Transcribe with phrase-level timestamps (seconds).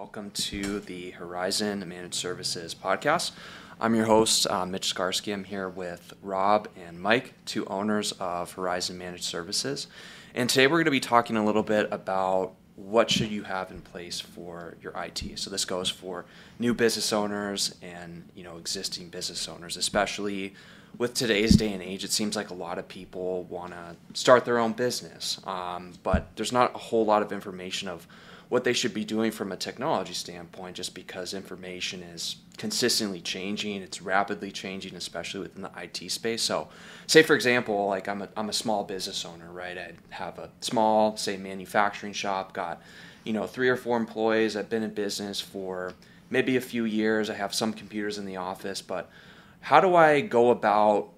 [0.00, 3.32] welcome to the Horizon Managed Services podcast.
[3.78, 5.30] I'm your host, uh, Mitch Scarski.
[5.30, 9.88] I'm here with Rob and Mike, two owners of Horizon Managed Services.
[10.34, 13.70] And today we're going to be talking a little bit about what should you have
[13.70, 15.38] in place for your IT.
[15.38, 16.24] So this goes for
[16.58, 20.54] new business owners and you know existing business owners, especially
[20.96, 22.04] with today's day and age.
[22.04, 26.28] It seems like a lot of people want to start their own business, um, but
[26.36, 28.06] there's not a whole lot of information of
[28.50, 33.80] what they should be doing from a technology standpoint just because information is consistently changing
[33.80, 36.42] it's rapidly changing especially within the IT space.
[36.42, 36.68] So
[37.06, 39.78] say for example like I'm a, I'm a small business owner right?
[39.78, 42.82] I have a small say manufacturing shop got
[43.24, 44.56] you know three or four employees.
[44.56, 45.94] I've been in business for
[46.28, 47.30] maybe a few years.
[47.30, 49.08] I have some computers in the office but
[49.60, 51.10] how do I go about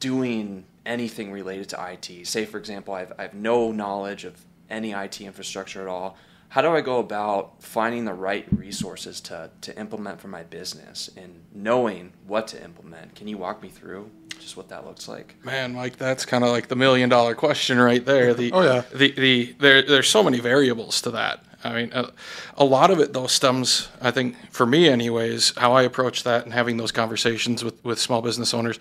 [0.00, 4.92] doing anything related to IT say for example I've, I have no knowledge of any
[4.92, 9.78] IT infrastructure at all how do I go about finding the right resources to, to
[9.78, 13.14] implement for my business and knowing what to implement?
[13.14, 14.10] Can you walk me through
[14.40, 15.34] just what that looks like?
[15.44, 18.32] Man, Mike, that's kind of like the million dollar question right there.
[18.34, 18.82] The, oh yeah.
[18.92, 21.44] The the there there's so many variables to that.
[21.64, 22.12] I mean, a,
[22.56, 26.44] a, lot of it though stems, I think, for me anyways, how I approach that
[26.44, 28.78] and having those conversations with, with small business owners,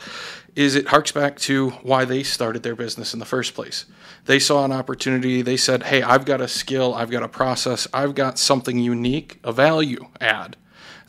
[0.56, 3.86] is it harks back to why they started their business in the first place.
[4.26, 5.42] They saw an opportunity.
[5.42, 6.94] They said, "Hey, I've got a skill.
[6.94, 7.88] I've got a process.
[7.94, 10.56] I've got something unique, a value add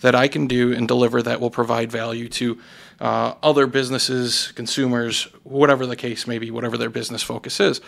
[0.01, 2.59] that I can do and deliver that will provide value to."
[3.01, 7.81] Uh, other businesses, consumers, whatever the case may be, whatever their business focus is.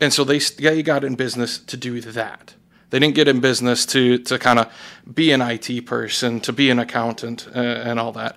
[0.00, 2.54] And so they, they got in business to do that.
[2.92, 4.70] They didn't get in business to to kind of
[5.12, 8.36] be an IT person, to be an accountant, uh, and all that.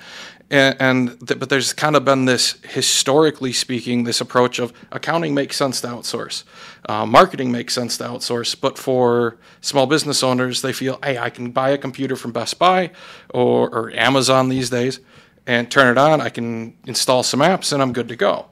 [0.50, 5.33] And, and th- but there's kind of been this historically speaking, this approach of accounting
[5.33, 6.45] makes sense to outsource,
[6.88, 8.56] uh, marketing makes sense to outsource.
[8.59, 12.58] But for small business owners, they feel, hey, I can buy a computer from Best
[12.58, 12.92] Buy
[13.33, 15.02] or, or Amazon these days
[15.45, 16.22] and turn it on.
[16.22, 18.45] I can install some apps and I'm good to go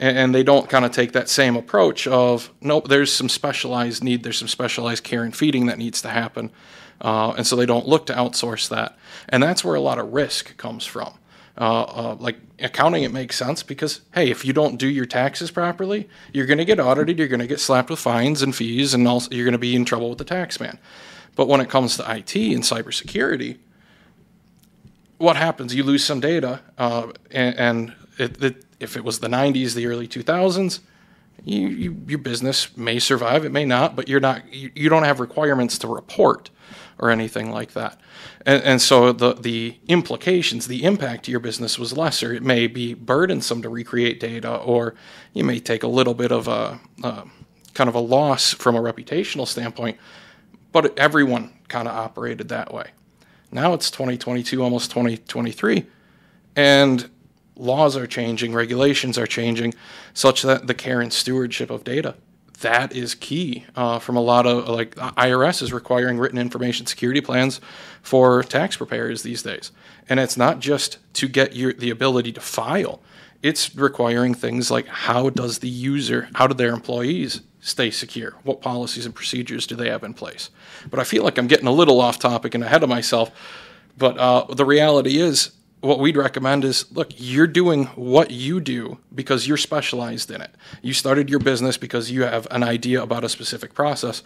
[0.00, 4.22] and they don't kind of take that same approach of nope there's some specialized need
[4.22, 6.50] there's some specialized care and feeding that needs to happen
[7.00, 8.96] uh, and so they don't look to outsource that.
[9.28, 11.12] And that's where a lot of risk comes from.
[11.56, 15.52] Uh, uh, like accounting it makes sense because hey if you don't do your taxes
[15.52, 18.92] properly you're going to get audited you're going to get slapped with fines and fees
[18.92, 20.76] and also you're going to be in trouble with the tax man.
[21.36, 23.58] But when it comes to it and cybersecurity
[25.18, 25.72] what happens?
[25.76, 29.86] You lose some data uh, and, and it, it, if it was the 90s, the
[29.86, 30.80] early 2000s,
[31.44, 35.02] you, you, your business may survive, it may not, but you're not you, you don't
[35.02, 36.50] have requirements to report
[36.98, 38.00] or anything like that.
[38.46, 42.32] And, and, so the the implications, the impact to your business was lesser.
[42.32, 44.94] It may be burdensome to recreate data, or
[45.32, 47.24] you may take a little bit of a, a
[47.74, 49.98] kind of a loss from a reputational standpoint.
[50.72, 52.90] But everyone kind of operated that way.
[53.50, 55.86] Now it's 2022, almost 2023,
[56.56, 57.10] and
[57.56, 59.74] laws are changing, regulations are changing,
[60.12, 62.14] such that the care and stewardship of data
[62.60, 67.20] that is key uh, from a lot of like IRS is requiring written information security
[67.20, 67.60] plans
[68.02, 69.70] for tax preparers these days,
[70.08, 73.00] and it's not just to get your the ability to file.
[73.42, 78.34] It's requiring things like how does the user, how do their employees stay secure?
[78.42, 80.48] What policies and procedures do they have in place?
[80.88, 83.30] But I feel like I'm getting a little off topic and ahead of myself.
[83.98, 85.52] But uh, the reality is,
[85.84, 90.50] what we'd recommend is look, you're doing what you do because you're specialized in it.
[90.82, 94.22] You started your business because you have an idea about a specific process.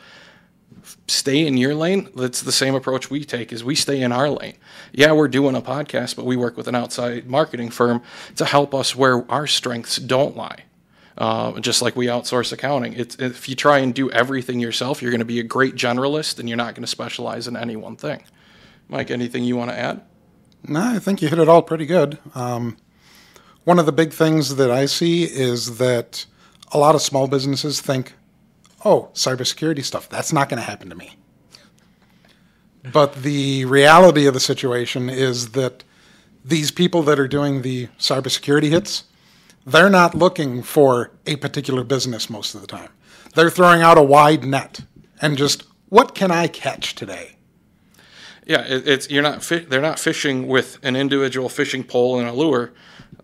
[1.09, 2.11] Stay in your lane.
[2.15, 4.57] That's the same approach we take is we stay in our lane.
[4.93, 8.03] Yeah, we're doing a podcast, but we work with an outside marketing firm
[8.37, 10.65] to help us where our strengths don't lie.
[11.17, 12.93] Uh, just like we outsource accounting.
[12.93, 16.39] It's, if you try and do everything yourself, you're going to be a great generalist
[16.39, 18.23] and you're not going to specialize in any one thing.
[18.89, 20.01] Mike, anything you want to add?
[20.67, 22.19] No, I think you hit it all pretty good.
[22.35, 22.77] Um,
[23.65, 26.27] one of the big things that I see is that
[26.73, 28.15] a lot of small businesses think,
[28.85, 31.17] oh, cybersecurity stuff, that's not going to happen to me.
[32.93, 35.85] But the reality of the situation is that
[36.45, 39.05] these people that are doing the cybersecurity hits,
[39.67, 42.91] they're not looking for a particular business most of the time.
[43.35, 44.81] They're throwing out a wide net
[45.21, 47.37] and just, what can I catch today?
[48.49, 52.29] Yeah, it, it's you're not fi- they're not fishing with an individual fishing pole and
[52.29, 52.73] a lure.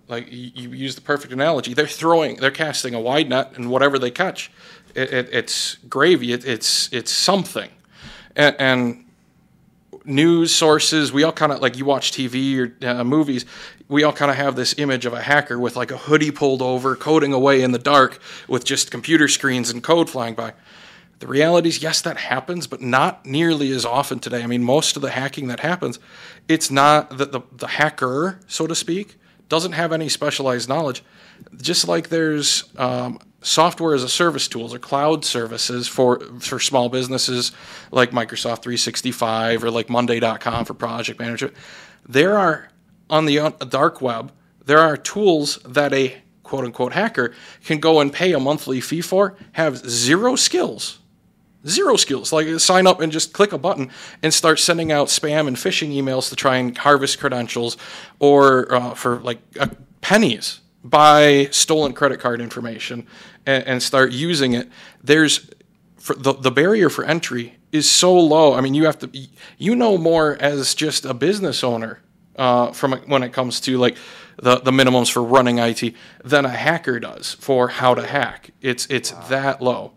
[0.06, 1.72] Like you, you use the perfect analogy.
[1.72, 4.52] They're throwing, they're casting a wide net, and whatever they catch,
[4.94, 6.34] it, it, it's gravy.
[6.34, 7.70] it's it's something,
[8.36, 9.04] and, and
[10.04, 11.10] news sources.
[11.10, 13.46] We all kind of like you watch TV or uh, movies.
[13.88, 16.60] We all kind of have this image of a hacker with like a hoodie pulled
[16.60, 20.52] over, coding away in the dark with just computer screens and code flying by.
[21.20, 24.42] The reality is, yes, that happens, but not nearly as often today.
[24.42, 25.98] I mean, most of the hacking that happens,
[26.48, 29.16] it's not that the, the hacker, so to speak,
[29.48, 31.02] doesn't have any specialized knowledge.
[31.56, 36.88] Just like there's um, software as a service tools or cloud services for, for small
[36.88, 37.52] businesses
[37.90, 41.54] like Microsoft 365 or like Monday.com for project management,
[42.06, 42.68] there are
[43.10, 44.32] on the dark web,
[44.64, 47.34] there are tools that a quote unquote hacker
[47.64, 50.98] can go and pay a monthly fee for, have zero skills
[51.66, 52.32] zero skills.
[52.32, 53.90] Like sign up and just click a button
[54.22, 57.76] and start sending out spam and phishing emails to try and harvest credentials,
[58.18, 59.68] or uh, for like uh,
[60.00, 63.06] pennies buy stolen credit card information
[63.46, 64.68] and, and start using it.
[65.02, 65.50] There's
[66.16, 68.54] the the barrier for entry is so low.
[68.54, 69.10] I mean, you have to
[69.58, 72.00] you know more as just a business owner
[72.36, 73.96] uh, from when it comes to like
[74.36, 75.94] the, the minimums for running IT
[76.24, 78.50] than a hacker does for how to hack.
[78.60, 79.26] It's it's wow.
[79.28, 79.92] that low.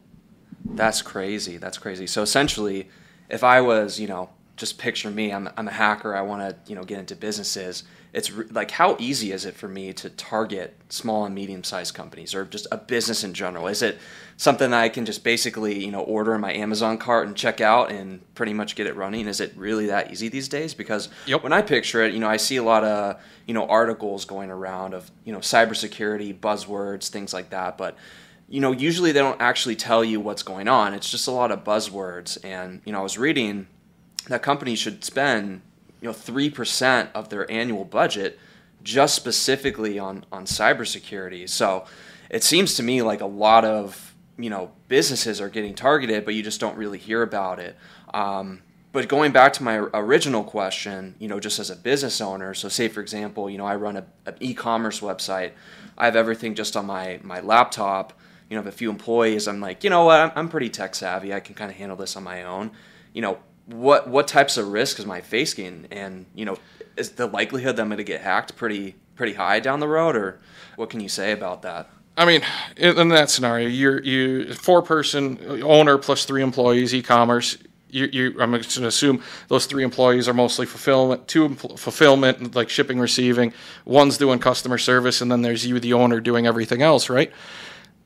[0.76, 1.58] That's crazy.
[1.58, 2.08] That's crazy.
[2.08, 2.90] So essentially,
[3.30, 6.70] if I was, you know, just picture me, I'm, I'm a hacker, I want to,
[6.70, 7.84] you know, get into businesses.
[8.12, 11.94] It's re- like, how easy is it for me to target small and medium sized
[11.94, 13.68] companies or just a business in general?
[13.68, 14.00] Is it
[14.36, 17.62] something that I can just basically, you know, order in my Amazon cart and check
[17.62, 19.28] out and pretty much get it running?
[19.28, 20.74] Is it really that easy these days?
[20.74, 21.44] Because yep.
[21.44, 24.50] when I picture it, you know, I see a lot of, you know, articles going
[24.50, 27.78] around of, you know, cybersecurity, buzzwords, things like that.
[27.78, 27.96] But,
[28.50, 30.94] you know, usually they don't actually tell you what's going on.
[30.94, 32.38] It's just a lot of buzzwords.
[32.46, 33.68] And, you know, I was reading
[34.28, 35.62] that companies should spend,
[36.02, 38.40] you know, 3% of their annual budget
[38.84, 41.50] just specifically on, on cybersecurity.
[41.50, 41.86] So
[42.30, 46.34] it seems to me like a lot of, you know, businesses are getting targeted, but
[46.34, 47.76] you just don't really hear about it.
[48.14, 48.62] Um,
[48.94, 52.70] but going back to my original question, you know, just as a business owner, so
[52.70, 55.52] say for example, you know, I run an e-commerce website.
[55.98, 58.14] I have everything just on my my laptop
[58.50, 60.96] you know, have a few employees, I'm like, you know what, I'm, I'm pretty tech
[60.96, 61.34] savvy.
[61.34, 62.72] I can kind of handle this on my own.
[63.14, 66.58] You know, what what types of risk is my facing, and you know,
[66.96, 70.16] is the likelihood that I'm going to get hacked pretty pretty high down the road,
[70.16, 70.40] or
[70.76, 71.90] what can you say about that?
[72.16, 72.42] I mean,
[72.78, 77.58] in, that scenario, you're you four person uh, owner plus three employees, e-commerce.
[77.90, 82.70] You, you, I'm going to assume those three employees are mostly fulfillment, two fulfillment, like
[82.70, 83.54] shipping, receiving.
[83.86, 87.32] One's doing customer service, and then there's you, the owner, doing everything else, right?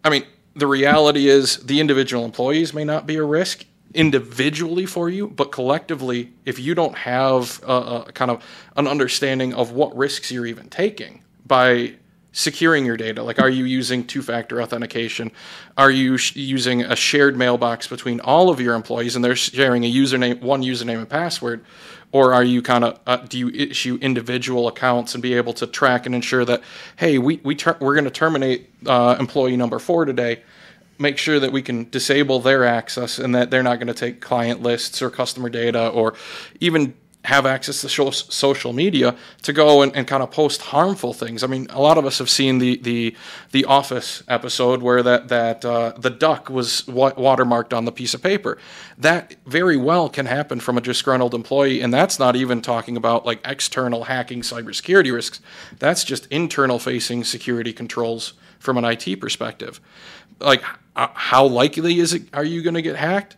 [0.04, 0.26] I mean,
[0.56, 5.52] the reality is the individual employees may not be a risk individually for you, but
[5.52, 8.44] collectively, if you don't have a, a kind of
[8.76, 11.96] an understanding of what risks you're even taking by
[12.34, 15.32] securing your data like are you using two factor authentication?
[15.78, 19.84] Are you sh- using a shared mailbox between all of your employees and they're sharing
[19.84, 21.66] a username one username and password
[22.12, 25.68] or are you kind of uh, do you issue individual accounts and be able to
[25.68, 26.62] track and ensure that
[26.98, 30.42] hey we, we ter- we're going to terminate uh, employee number four today.
[30.98, 34.22] Make sure that we can disable their access and that they're not going to take
[34.22, 36.14] client lists or customer data or
[36.60, 41.44] even have access to social media to go and, and, kind of post harmful things.
[41.44, 43.16] I mean, a lot of us have seen the the
[43.52, 48.24] the Office episode where that that uh, the duck was watermarked on the piece of
[48.24, 48.58] paper.
[48.98, 53.24] That very well can happen from a disgruntled employee, and that's not even talking about
[53.26, 55.42] like external hacking cybersecurity risks.
[55.78, 59.80] That's just internal facing security controls from an IT perspective.
[60.40, 60.64] Like,
[60.96, 62.24] how likely is it?
[62.34, 63.38] Are you going to get hacked?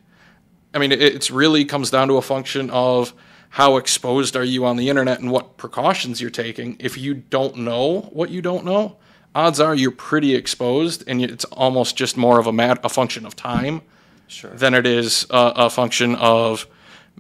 [0.74, 3.14] I mean, it it's really comes down to a function of
[3.54, 6.76] how exposed are you on the internet and what precautions you're taking.
[6.80, 8.96] If you don't know what you don't know,
[9.36, 13.28] odds are you're pretty exposed, and it's almost just more of a mat- a function
[13.28, 13.84] of time
[14.26, 14.50] sure.
[14.50, 16.66] than it is a, a, function of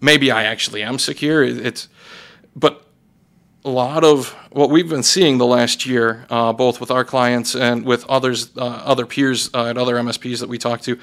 [0.01, 1.43] maybe I actually am secure.
[1.43, 1.87] It's
[2.55, 2.83] but
[3.63, 7.55] a lot of what we've been seeing the last year, uh, both with our clients
[7.55, 10.97] and with others, uh, other peers uh, at other MSPs that we talk to,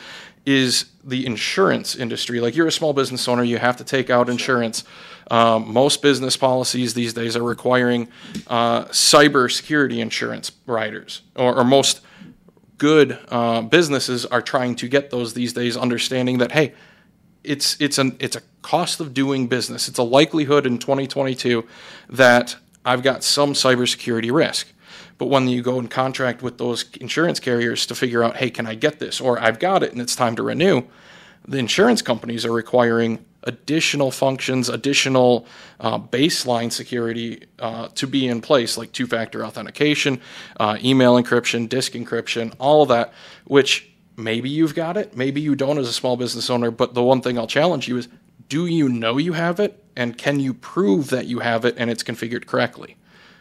[0.44, 2.40] is the insurance industry.
[2.40, 4.82] Like you're a small business owner, you have to take out insurance.
[5.30, 8.08] Um, most business policies these days are requiring
[8.48, 12.00] uh, cyber security insurance riders, or, or most
[12.78, 16.74] good uh, businesses are trying to get those these days, understanding that hey,
[17.44, 19.88] it's it's an it's a cost of doing business.
[19.88, 21.66] It's a likelihood in 2022
[22.08, 24.72] that I've got some cybersecurity risk.
[25.18, 28.66] But when you go and contract with those insurance carriers to figure out, hey, can
[28.66, 29.20] I get this?
[29.20, 30.84] Or I've got it and it's time to renew,
[31.46, 35.46] the insurance companies are requiring additional functions, additional
[35.78, 40.20] uh, baseline security uh, to be in place, like two factor authentication,
[40.58, 43.12] uh, email encryption, disk encryption, all of that,
[43.44, 46.70] which maybe you've got it, maybe you don't as a small business owner.
[46.70, 48.08] But the one thing I'll challenge you is
[48.48, 49.82] do you know you have it?
[49.96, 52.96] And can you prove that you have it and it's configured correctly?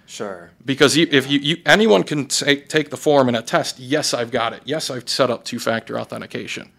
[0.05, 0.51] Sure.
[0.65, 4.53] Because if you, you anyone can take, take the form and attest, yes, I've got
[4.53, 4.61] it.
[4.65, 6.71] Yes, I've set up two factor authentication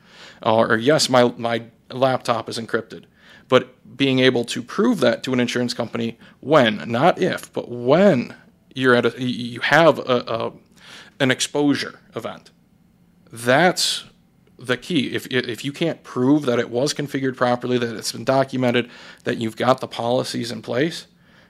[0.42, 3.04] or, or yes, my my laptop is encrypted.
[3.50, 8.34] But being able to prove that to an insurance company when, not if, but when
[8.74, 10.52] you're at a you have a, a
[11.18, 12.50] an exposure event.
[13.30, 14.04] That's
[14.58, 15.14] the key.
[15.14, 18.88] If if you can't prove that it was configured properly, that it's been documented,
[19.24, 21.06] that you've got the policies in place,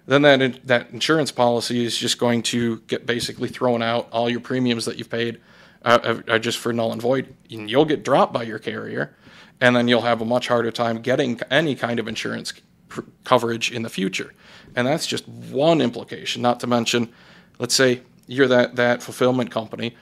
[0.06, 4.08] then that that insurance policy is just going to get basically thrown out.
[4.10, 5.40] All your premiums that you've paid
[5.84, 7.34] uh, are just for null and void.
[7.50, 9.14] And you'll get dropped by your carrier,
[9.60, 12.52] and then you'll have a much harder time getting any kind of insurance
[12.88, 14.32] pr- coverage in the future.
[14.74, 16.42] And that's just one implication.
[16.42, 17.12] Not to mention,
[17.58, 19.96] let's say you're that that fulfillment company.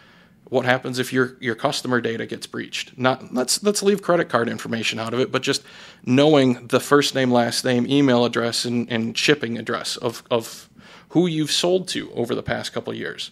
[0.44, 2.96] What happens if your your customer data gets breached?
[2.98, 5.62] Not let's let's leave credit card information out of it, but just
[6.04, 10.68] knowing the first name, last name, email address, and, and shipping address of of
[11.10, 13.30] who you've sold to over the past couple years.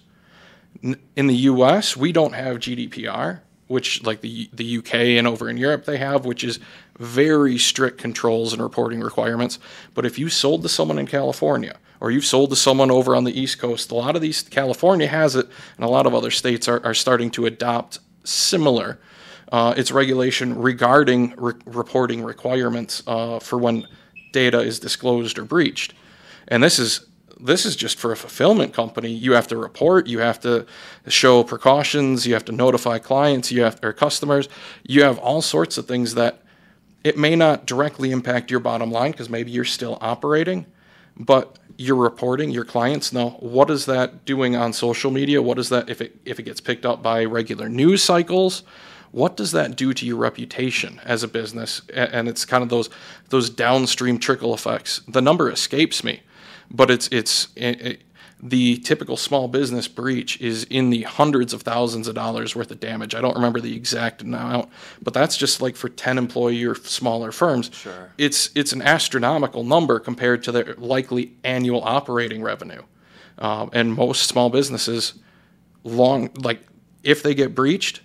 [0.82, 5.56] In the U.S., we don't have GDPR, which like the the UK and over in
[5.56, 6.58] Europe they have, which is
[6.98, 9.58] very strict controls and reporting requirements.
[9.94, 13.24] But if you sold to someone in California or you've sold to someone over on
[13.24, 16.30] the East Coast, a lot of these California has it, and a lot of other
[16.30, 18.98] states are, are starting to adopt similar.
[19.52, 23.86] Uh, its regulation regarding re- reporting requirements uh, for when
[24.32, 25.94] data is disclosed or breached,
[26.48, 27.06] and this is
[27.38, 29.10] this is just for a fulfillment company.
[29.10, 30.66] You have to report, you have to
[31.08, 34.48] show precautions, you have to notify clients, you have or customers.
[34.84, 36.42] You have all sorts of things that
[37.04, 40.66] it may not directly impact your bottom line because maybe you're still operating,
[41.16, 42.50] but you're reporting.
[42.50, 45.42] Your clients know what is that doing on social media?
[45.42, 48.62] What is that if it if it gets picked up by regular news cycles?
[49.12, 51.80] What does that do to your reputation as a business?
[51.94, 52.88] And it's kind of those
[53.28, 55.02] those downstream trickle effects.
[55.06, 56.22] The number escapes me
[56.70, 58.02] but it's it's it,
[58.42, 62.80] the typical small business breach is in the hundreds of thousands of dollars worth of
[62.80, 63.14] damage.
[63.14, 64.68] I don't remember the exact amount,
[65.00, 67.70] but that's just like for 10 employee or smaller firms.
[67.72, 68.12] Sure.
[68.18, 72.82] It's it's an astronomical number compared to their likely annual operating revenue.
[73.38, 75.14] Um, and most small businesses
[75.84, 76.60] long like
[77.02, 78.00] if they get breached,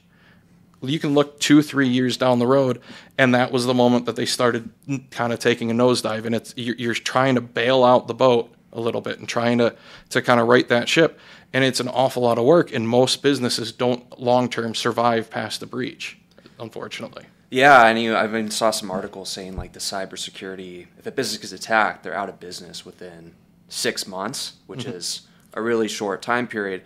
[0.90, 2.82] you can look two, three years down the road,
[3.18, 4.70] and that was the moment that they started
[5.12, 6.26] kind of taking a nosedive.
[6.26, 9.58] And it's you're, you're trying to bail out the boat a little bit and trying
[9.60, 9.76] to
[10.10, 11.20] to kind of right that ship.
[11.54, 15.60] And it's an awful lot of work, and most businesses don't long term survive past
[15.60, 16.18] the breach,
[16.60, 17.26] unfortunately.
[17.50, 21.38] Yeah, and you, I even saw some articles saying like the cybersecurity, if a business
[21.42, 23.34] gets attacked, they're out of business within
[23.68, 24.96] six months, which mm-hmm.
[24.96, 26.82] is a really short time period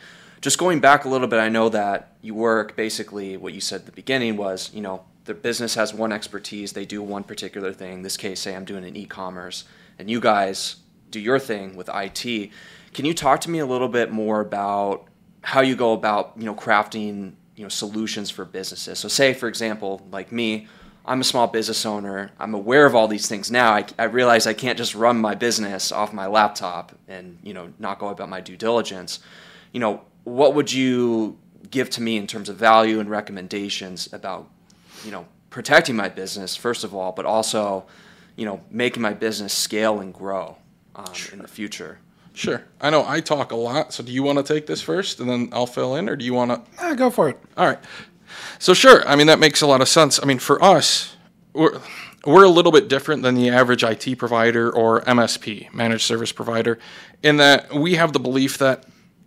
[0.45, 3.79] just going back a little bit, I know that you work basically what you said
[3.79, 7.73] at the beginning was, you know, the business has one expertise, they do one particular
[7.73, 7.93] thing.
[7.93, 9.63] In this case, say I'm doing an e-commerce,
[9.97, 10.75] and you guys
[11.09, 12.51] do your thing with IT.
[12.93, 15.07] Can you talk to me a little bit more about
[15.41, 18.99] how you go about, you know, crafting, you know, solutions for businesses?
[18.99, 20.67] So say for example, like me,
[21.05, 22.29] I'm a small business owner.
[22.39, 23.71] I'm aware of all these things now.
[23.71, 27.73] I, I realize I can't just run my business off my laptop and, you know,
[27.79, 29.21] not go about my due diligence.
[29.71, 31.37] You know, what would you
[31.71, 34.49] give to me in terms of value and recommendations about,
[35.05, 37.85] you know, protecting my business first of all, but also,
[38.35, 40.57] you know, making my business scale and grow
[40.95, 41.33] um, sure.
[41.33, 41.99] in the future?
[42.33, 42.63] Sure.
[42.81, 45.29] I know I talk a lot, so do you want to take this first and
[45.29, 46.61] then I'll fill in, or do you want to?
[46.81, 47.39] Ah, go for it.
[47.55, 47.79] All right.
[48.59, 49.07] So sure.
[49.07, 50.19] I mean that makes a lot of sense.
[50.21, 51.15] I mean for us,
[51.53, 51.79] we're
[52.25, 56.79] we're a little bit different than the average IT provider or MSP, managed service provider,
[57.21, 58.83] in that we have the belief that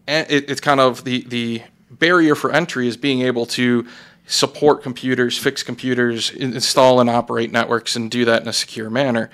[0.08, 3.86] it, it's kind of the the barrier for entry is being able to
[4.26, 9.30] support computers, fix computers, install and operate networks, and do that in a secure manner.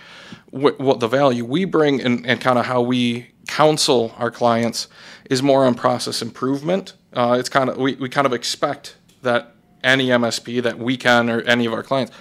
[0.51, 4.87] What, what the value we bring and, and kind of how we counsel our clients
[5.29, 6.95] is more on process improvement.
[7.13, 11.29] Uh, it's kind of we, we kind of expect that any MSP that we can
[11.29, 12.13] or any of our clients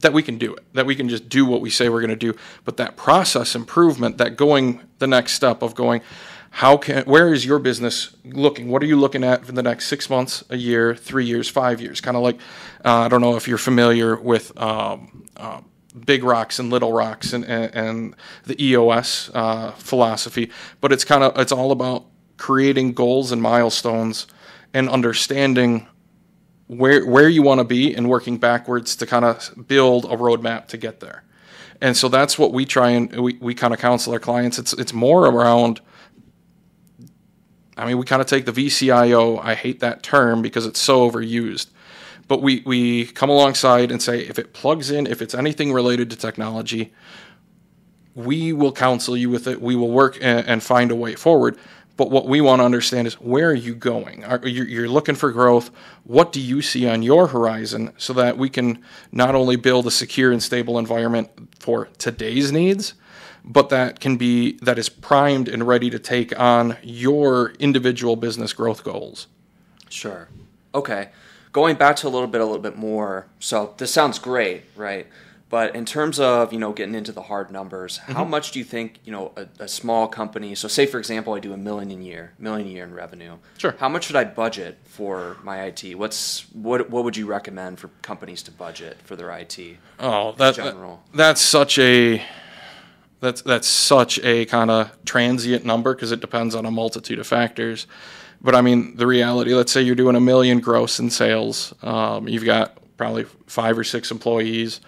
[0.00, 2.10] that we can do it, that we can just do what we say we're going
[2.10, 2.34] to do.
[2.64, 6.02] But that process improvement, that going the next step of going,
[6.50, 8.68] how can where is your business looking?
[8.68, 11.80] What are you looking at for the next six months a year three years five
[11.80, 12.00] years?
[12.00, 12.36] Kind of like
[12.84, 15.60] uh, i don't know if you're familiar with um, uh,
[16.04, 20.50] big rocks and little rocks and, and, and the EOS uh, philosophy
[20.80, 22.04] but it's kind of it's all about
[22.36, 24.26] creating goals and milestones
[24.72, 25.86] and understanding
[26.68, 30.68] where where you want to be and working backwards to kind of build a roadmap
[30.68, 31.24] to get there.
[31.80, 34.58] And so that's what we try and we, we kind of counsel our clients.
[34.58, 35.80] It's it's more around
[37.78, 39.42] I mean, we kind of take the VCIO.
[39.42, 41.68] I hate that term because it's so overused.
[42.26, 46.10] But we, we come alongside and say if it plugs in, if it's anything related
[46.10, 46.92] to technology,
[48.14, 49.62] we will counsel you with it.
[49.62, 51.56] We will work and, find a way forward.
[51.96, 54.24] But what we want to understand is where are you going?
[54.24, 55.70] Are, you're, you're looking for growth.
[56.04, 59.90] What do you see on your horizon so that we can not only build a
[59.90, 62.94] secure and stable environment for today's needs,
[63.48, 68.52] but that can be that is primed and ready to take on your individual business
[68.52, 69.26] growth goals.
[69.88, 70.28] Sure.
[70.74, 71.08] Okay.
[71.52, 73.26] Going back to a little bit, a little bit more.
[73.40, 75.06] So this sounds great, right?
[75.50, 78.30] But in terms of you know getting into the hard numbers, how Mm-hmm.
[78.30, 80.54] much do you think you know a, a small company?
[80.54, 83.38] So say for example, I do a million a year, million a year in revenue.
[83.56, 83.74] Sure.
[83.78, 85.94] How much should I budget for my IT?
[85.96, 89.58] What's what what would you recommend for companies to budget for their IT?
[89.98, 91.02] Oh, that, general.
[91.14, 92.22] that's such a
[93.20, 97.26] that's that's such a kind of transient number because it depends on a multitude of
[97.26, 97.86] factors.
[98.40, 99.54] But I mean, the reality.
[99.54, 101.74] Let's say you're doing a million gross in sales.
[101.82, 104.80] Um, you've got probably five or six employees.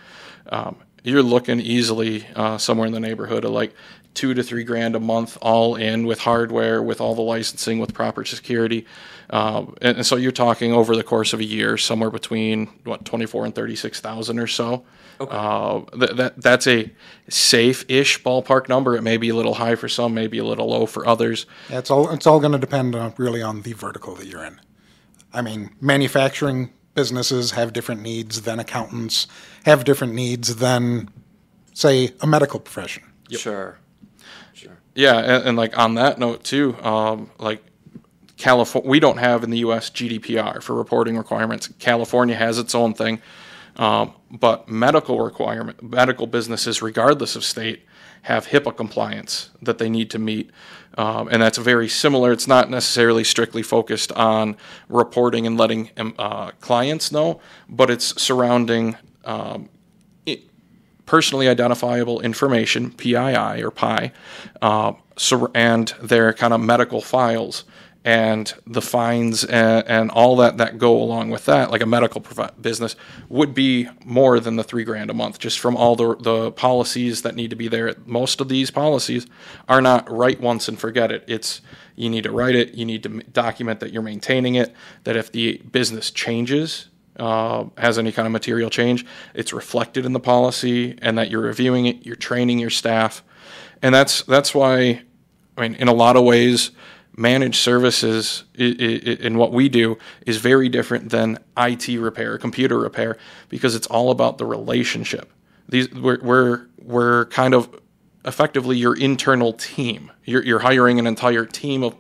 [0.51, 3.75] Um, you're looking easily uh, somewhere in the neighborhood of like
[4.15, 7.95] two to three grand a month, all in with hardware, with all the licensing, with
[7.95, 8.87] proper security.
[9.31, 13.05] Um, and, and so you're talking over the course of a year, somewhere between what
[13.05, 14.85] 24 and 36 thousand or so.
[15.29, 16.91] Uh, th- that that's a
[17.29, 18.97] safe-ish ballpark number.
[18.97, 21.47] It may be a little high for some, maybe a little low for others.
[21.69, 24.45] Yeah, it's all it's all going to depend on really on the vertical that you're
[24.45, 24.61] in.
[25.33, 29.27] I mean, manufacturing businesses have different needs than accountants
[29.65, 31.09] have different needs than,
[31.73, 33.03] say, a medical profession.
[33.31, 33.79] Sure.
[34.53, 34.79] Sure.
[34.95, 37.62] Yeah, and, and like on that note too, um, like
[38.37, 39.91] California, we don't have in the U.S.
[39.91, 41.69] GDPR for reporting requirements.
[41.79, 43.21] California has its own thing,
[43.81, 47.87] um, but medical requirement, medical businesses, regardless of state,
[48.23, 50.51] have HIPAA compliance that they need to meet,
[50.99, 52.31] um, and that's very similar.
[52.31, 54.59] It's not necessarily strictly focused on
[54.91, 59.71] reporting and letting um, uh, clients know, but it's surrounding um,
[61.07, 64.13] personally identifiable information, PII or PI,
[64.61, 67.65] uh, sur- and their kind of medical files
[68.04, 72.23] and the fines and, and all that that go along with that, like a medical
[72.61, 72.97] business,
[73.28, 77.23] would be more than the three grand a month, just from all the the policies
[77.23, 77.95] that need to be there.
[78.07, 79.26] Most of these policies
[79.69, 81.25] are not write once and forget it.
[81.26, 81.61] It's
[81.97, 85.30] you need to write it, you need to document that you're maintaining it, that if
[85.30, 90.97] the business changes, uh, has any kind of material change, it's reflected in the policy,
[91.02, 93.23] and that you're reviewing it, you're training your staff,
[93.82, 95.02] and that's that's why,
[95.58, 96.71] I mean, in a lot of ways,
[97.21, 103.19] managed services in what we do is very different than IT repair, computer repair,
[103.50, 105.30] because it's all about the relationship.
[105.69, 107.78] These we're we're, we're kind of
[108.25, 110.11] effectively your internal team.
[110.25, 111.95] You're, you're hiring an entire team of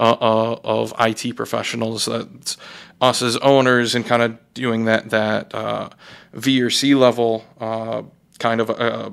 [0.00, 2.06] uh, uh, of IT professionals.
[2.06, 2.56] That's
[3.00, 5.90] us as owners and kind of doing that that uh,
[6.32, 8.02] V or C level uh,
[8.38, 9.10] kind of uh,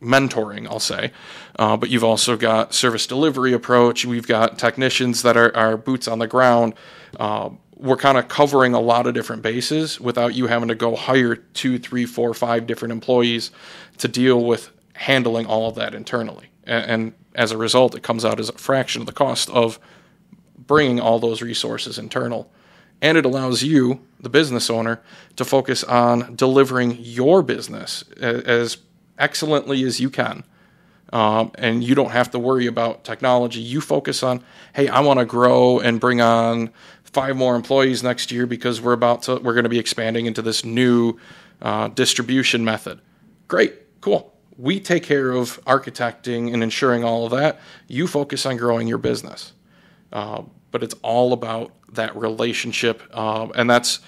[0.00, 1.12] mentoring, I'll say.
[1.58, 4.04] Uh, but you've also got service delivery approach.
[4.04, 6.74] We've got technicians that are, are boots on the ground.
[7.18, 10.94] Uh, we're kind of covering a lot of different bases without you having to go
[10.94, 13.50] hire two, three, four, five different employees
[13.98, 16.46] to deal with handling all of that internally.
[16.64, 19.78] And, and as a result, it comes out as a fraction of the cost of
[20.56, 22.50] bringing all those resources internal.
[23.00, 25.00] And it allows you, the business owner,
[25.36, 28.78] to focus on delivering your business a- as
[29.18, 30.44] excellently as you can.
[31.12, 33.60] Um, and you don't have to worry about technology.
[33.60, 34.44] You focus on,
[34.74, 36.70] hey, I want to grow and bring on
[37.04, 40.42] five more employees next year because we're about to, we're going to be expanding into
[40.42, 41.18] this new
[41.62, 43.00] uh, distribution method.
[43.48, 44.34] Great, cool.
[44.58, 47.60] We take care of architecting and ensuring all of that.
[47.86, 49.52] You focus on growing your business.
[50.12, 54.00] Uh, but it's all about that relationship, uh, and that's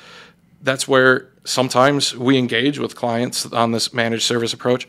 [0.63, 4.87] that's where sometimes we engage with clients on this managed service approach,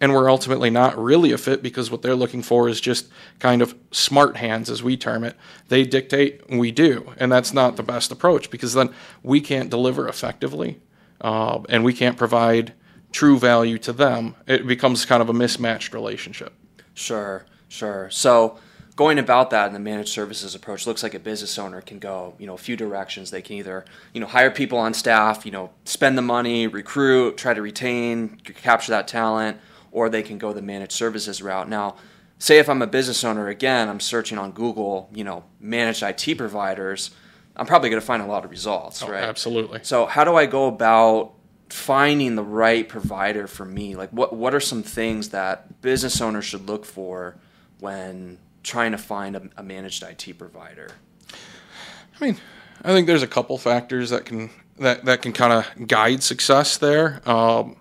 [0.00, 3.08] and we're ultimately not really a fit because what they're looking for is just
[3.38, 5.36] kind of smart hands, as we term it.
[5.68, 10.08] They dictate, we do, and that's not the best approach because then we can't deliver
[10.08, 10.80] effectively,
[11.20, 12.72] uh, and we can't provide
[13.12, 14.36] true value to them.
[14.46, 16.54] It becomes kind of a mismatched relationship.
[16.94, 18.08] Sure, sure.
[18.10, 18.58] So
[18.96, 22.34] going about that in the managed services approach looks like a business owner can go,
[22.38, 23.30] you know, a few directions.
[23.30, 23.84] They can either,
[24.14, 28.36] you know, hire people on staff, you know, spend the money, recruit, try to retain,
[28.62, 29.58] capture that talent,
[29.92, 31.68] or they can go the managed services route.
[31.68, 31.96] Now,
[32.38, 36.38] say if I'm a business owner again, I'm searching on Google, you know, managed IT
[36.38, 37.10] providers,
[37.56, 39.22] I'm probably going to find a lot of results, right?
[39.22, 39.80] Absolutely.
[39.82, 41.34] So how do I go about
[41.68, 43.96] finding the right provider for me?
[43.96, 47.36] Like what what are some things that business owners should look for
[47.78, 50.92] when trying to find a, a managed IT provider?
[52.18, 52.36] I mean,
[52.82, 56.78] I think there's a couple factors that can that that can kind of guide success
[56.78, 57.20] there.
[57.28, 57.76] Um,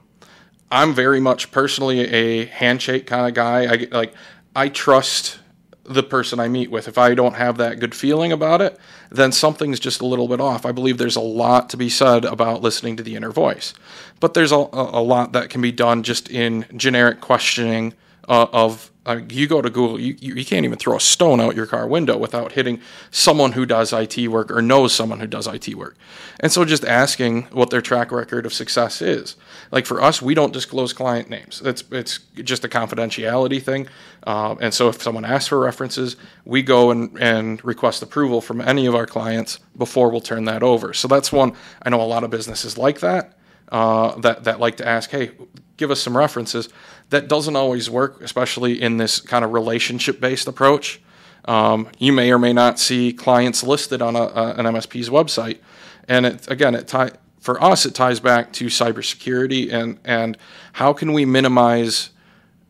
[0.72, 3.74] I'm very much personally a handshake kind of guy.
[3.74, 4.14] I like
[4.56, 5.40] I trust
[5.84, 6.88] the person I meet with.
[6.88, 8.80] If I don't have that good feeling about it,
[9.10, 10.66] then something's just a little bit off.
[10.66, 13.74] I believe there's a lot to be said about listening to the inner voice,
[14.20, 17.96] but there's a, a lot that can be done just in generic questioning
[18.28, 21.56] uh, of uh, you go to Google, you, you can't even throw a stone out
[21.56, 25.48] your car window without hitting someone who does IT work or knows someone who does
[25.48, 25.98] IT work.
[26.40, 29.36] And so just asking what their track record of success is.
[29.72, 31.60] Like for us, we don't disclose client names.
[31.66, 33.88] It's, it's just a confidentiality thing.
[34.28, 38.62] Uh, and so if someone asks for references, we go and, and request approval from
[38.62, 40.94] any of our clients before we'll turn that over.
[40.94, 43.34] So that's one, I know a lot of businesses like that.
[43.72, 45.30] Uh, that that like to ask, hey,
[45.78, 46.70] give us some references.
[47.10, 51.02] That doesn't always work, especially in this kind of relationship based approach.
[51.46, 55.60] Um, you may or may not see clients listed on a, a, an MSP's website,
[56.08, 60.38] and it, again, it tie, for us it ties back to cybersecurity and and
[60.74, 62.12] how can we minimize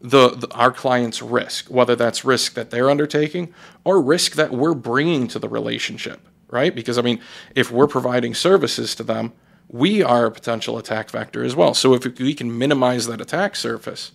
[0.02, 4.74] the, the, our client's risk, whether that's risk that they're undertaking or risk that we're
[4.74, 6.74] bringing to the relationship, right?
[6.74, 7.20] Because I mean,
[7.56, 9.34] if we're providing services to them,
[9.68, 11.74] we are a potential attack vector as well.
[11.74, 14.14] So if we can minimize that attack surface,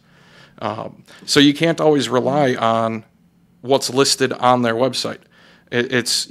[0.58, 3.04] um, so you can't always rely on
[3.60, 5.20] what's listed on their website.
[5.70, 6.28] It, it's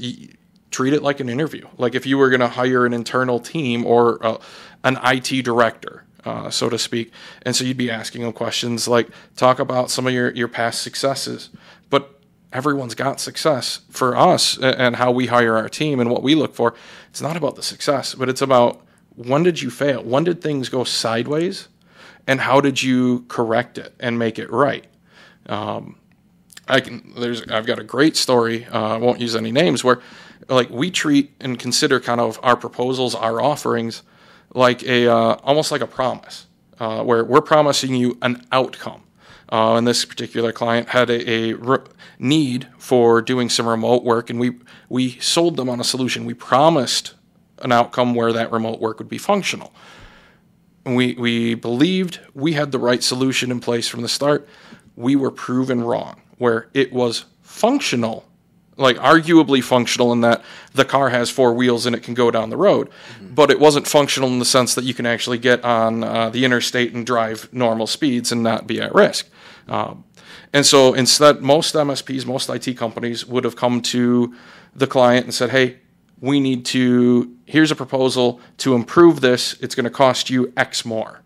[0.71, 1.67] treat it like an interview.
[1.77, 4.37] Like if you were going to hire an internal team or uh,
[4.83, 7.11] an IT director, uh, so to speak,
[7.43, 10.81] and so you'd be asking them questions like talk about some of your your past
[10.81, 11.49] successes,
[11.89, 12.19] but
[12.51, 16.55] everyone's got success for us and how we hire our team and what we look
[16.55, 16.73] for.
[17.09, 18.81] It's not about the success, but it's about
[19.15, 20.01] when did you fail?
[20.03, 21.67] When did things go sideways?
[22.27, 24.85] And how did you correct it and make it right?
[25.47, 25.97] Um,
[26.67, 27.13] I can.
[27.17, 27.41] There's.
[27.43, 28.65] I've got a great story.
[28.65, 29.83] Uh, I won't use any names.
[29.83, 29.99] Where,
[30.47, 34.03] like, we treat and consider kind of our proposals, our offerings,
[34.53, 36.47] like a uh, almost like a promise,
[36.79, 39.03] uh, where we're promising you an outcome.
[39.51, 41.77] Uh, and this particular client had a, a re-
[42.17, 44.53] need for doing some remote work, and we
[44.87, 46.23] we sold them on a solution.
[46.23, 47.13] We promised
[47.59, 49.73] an outcome where that remote work would be functional.
[50.85, 54.47] We, we believed we had the right solution in place from the start.
[54.95, 58.25] We were proven wrong, where it was functional,
[58.75, 60.43] like arguably functional in that
[60.73, 63.33] the car has four wheels and it can go down the road, mm-hmm.
[63.33, 66.43] but it wasn't functional in the sense that you can actually get on uh, the
[66.43, 69.29] interstate and drive normal speeds and not be at risk.
[69.69, 70.03] Um,
[70.51, 74.35] and so instead, most MSPs, most IT companies would have come to
[74.75, 75.77] the client and said, hey,
[76.23, 79.59] we need to, here's a proposal to improve this.
[79.59, 81.19] It's going to cost you X more,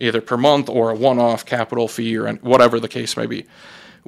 [0.00, 3.46] either per month or a one off capital fee or whatever the case may be.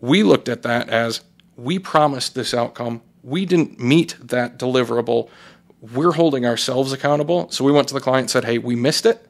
[0.00, 1.20] We looked at that as
[1.56, 3.02] we promised this outcome.
[3.22, 5.28] We didn't meet that deliverable.
[5.80, 7.48] We're holding ourselves accountable.
[7.52, 9.24] So we went to the client and said, hey, we missed it.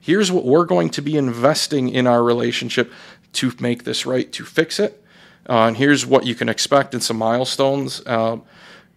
[0.00, 2.92] Here's what we're going to be investing in our relationship
[3.32, 5.02] to make this right, to fix it.
[5.48, 8.02] Uh, and here's what you can expect and some milestones.
[8.04, 8.36] Uh,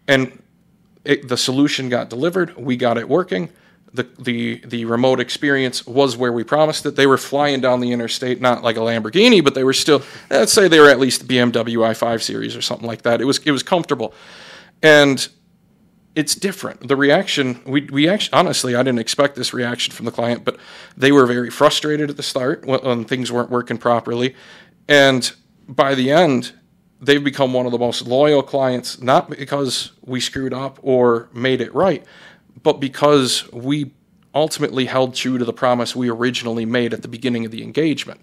[0.05, 0.41] and
[1.05, 2.55] it, the solution got delivered.
[2.57, 3.49] We got it working.
[3.93, 6.97] The, the the remote experience was where we promised it.
[6.97, 10.01] They were flying down the interstate, not like a Lamborghini, but they were still.
[10.29, 13.21] Let's say they were at least BMW i5 series or something like that.
[13.21, 14.13] It was it was comfortable,
[14.83, 15.25] and
[16.13, 16.87] it's different.
[16.87, 20.57] The reaction we we actually honestly I didn't expect this reaction from the client, but
[20.97, 24.35] they were very frustrated at the start when, when things weren't working properly,
[24.89, 25.31] and
[25.69, 26.51] by the end
[27.01, 31.61] they've become one of the most loyal clients, not because we screwed up or made
[31.61, 32.03] it right,
[32.63, 33.91] but because we
[34.33, 38.21] ultimately held true to the promise we originally made at the beginning of the engagement.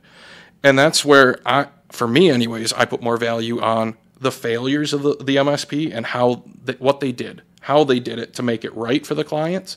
[0.62, 5.02] And that's where I, for me anyways, I put more value on the failures of
[5.02, 6.44] the, the MSP and how
[6.78, 9.76] what they did, how they did it to make it right for the clients,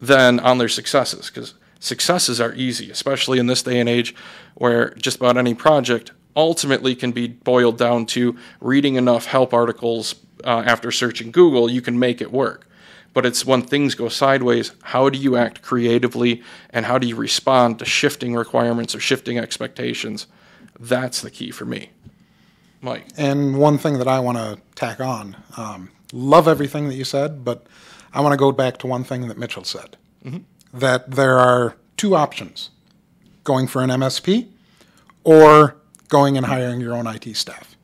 [0.00, 1.28] than on their successes.
[1.28, 4.14] Because successes are easy, especially in this day and age
[4.54, 10.14] where just about any project ultimately can be boiled down to reading enough help articles
[10.44, 12.66] uh, after searching Google, you can make it work.
[13.12, 17.16] But it's when things go sideways, how do you act creatively and how do you
[17.16, 20.26] respond to shifting requirements or shifting expectations?
[20.78, 21.90] That's the key for me.
[22.80, 23.06] Mike.
[23.16, 27.44] And one thing that I want to tack on um, love everything that you said,
[27.44, 27.66] but
[28.14, 30.38] I want to go back to one thing that Mitchell said mm-hmm.
[30.72, 32.70] that there are two options
[33.44, 34.46] going for an MSP
[35.24, 35.76] or
[36.10, 37.76] going and hiring your own IT staff.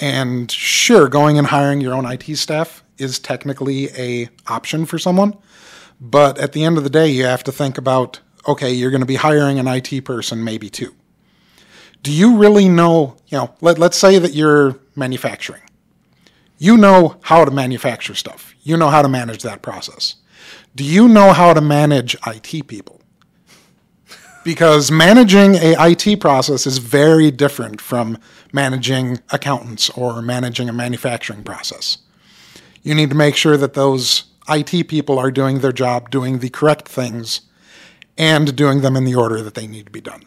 [0.00, 5.36] And sure, going and hiring your own IT staff is technically a option for someone,
[6.00, 9.00] but at the end of the day, you have to think about okay, you're going
[9.00, 10.94] to be hiring an IT person, maybe two.
[12.02, 15.62] Do you really know, you know, let, let's say that you're manufacturing.
[16.58, 18.54] You know how to manufacture stuff.
[18.62, 20.16] You know how to manage that process.
[20.74, 22.93] Do you know how to manage IT people?
[24.44, 28.18] Because managing a IT process is very different from
[28.52, 31.98] managing accountants or managing a manufacturing process.
[32.82, 36.50] You need to make sure that those IT people are doing their job, doing the
[36.50, 37.40] correct things,
[38.18, 40.22] and doing them in the order that they need to be done.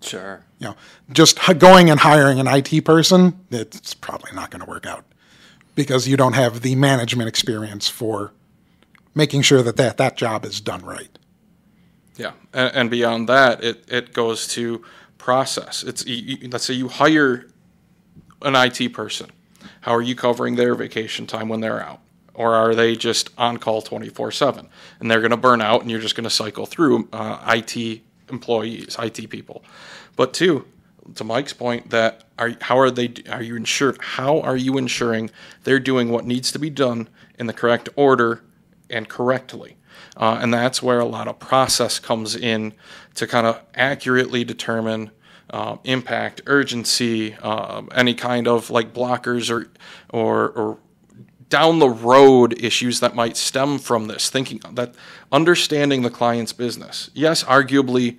[0.00, 0.44] Sure.
[0.60, 0.76] You know,
[1.12, 5.04] just going and hiring an IT person, it's probably not going to work out
[5.74, 8.32] because you don't have the management experience for
[9.14, 11.17] making sure that that, that job is done right.
[12.18, 14.84] Yeah, and, and beyond that, it, it goes to
[15.16, 15.82] process.
[15.84, 17.46] It's you, you- let's say you hire
[18.42, 19.30] an IT person.
[19.80, 22.00] How are you covering their vacation time when they're out?
[22.34, 24.68] Or are they just on call 24 7?
[25.00, 28.02] And they're going to burn out and you're just going to cycle through uh, IT
[28.28, 29.64] employees, IT people.
[30.14, 30.66] But two,
[31.14, 33.12] to Mike's point, that are how are they?
[33.30, 33.96] Are you ensure?
[33.98, 35.30] How are you ensuring
[35.64, 38.42] they're doing what needs to be done in the correct order
[38.90, 39.76] and correctly?
[40.16, 42.74] Uh, and that's where a lot of process comes in
[43.14, 45.10] to kind of accurately determine
[45.50, 49.70] uh, impact, urgency, uh, any kind of like blockers or
[50.10, 50.78] or or
[51.48, 54.94] down the road issues that might stem from this thinking that
[55.32, 57.10] understanding the client's business.
[57.14, 58.18] Yes arguably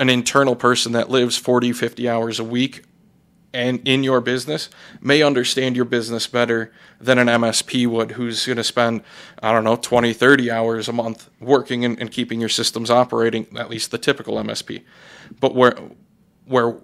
[0.00, 2.82] an internal person that lives 40 50 hours a week
[3.54, 4.68] and in your business
[5.00, 9.02] may understand your business better than an MSP would who's going to spend
[9.42, 13.46] I don't know 20 30 hours a month working and, and keeping your systems operating
[13.56, 14.82] at least the typical MSP
[15.40, 15.76] but where
[16.46, 16.76] where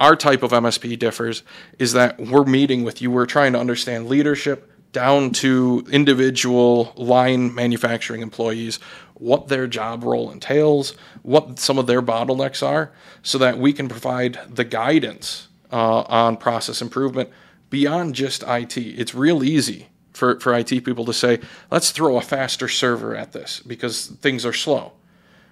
[0.00, 1.42] our type of MSP differs
[1.78, 3.10] is that we're meeting with you.
[3.10, 8.78] We're trying to understand leadership down to individual line manufacturing employees
[9.14, 13.88] what their job role entails, what some of their bottlenecks are, so that we can
[13.88, 17.30] provide the guidance uh, on process improvement
[17.70, 18.76] beyond just IT.
[18.76, 23.32] It's real easy for, for IT people to say, let's throw a faster server at
[23.32, 24.92] this because things are slow.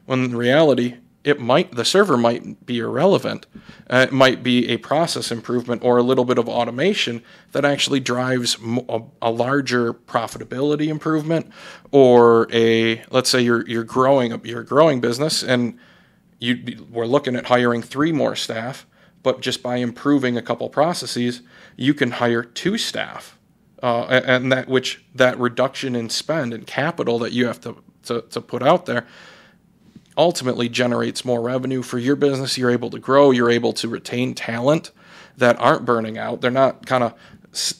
[0.06, 3.46] When in reality, it might the server might be irrelevant.
[3.90, 7.98] Uh, it might be a process improvement or a little bit of automation that actually
[7.98, 8.56] drives
[8.88, 11.50] a, a, larger profitability improvement,
[11.90, 15.76] or a let's say you're you're growing you're growing business and
[16.38, 18.86] you we're looking at hiring three more staff,
[19.26, 21.42] but just by improving a couple processes,
[21.74, 23.36] you can hire two staff,
[23.82, 28.20] uh, and that which that reduction in spend and capital that you have to, to,
[28.20, 29.04] to put out there
[30.16, 32.56] ultimately generates more revenue for your business.
[32.56, 34.92] You're able to grow, you're able to retain talent
[35.36, 36.40] that aren't burning out.
[36.40, 37.12] They're not kind of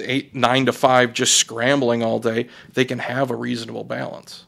[0.00, 2.48] eight, nine to five just scrambling all day.
[2.72, 4.46] They can have a reasonable balance.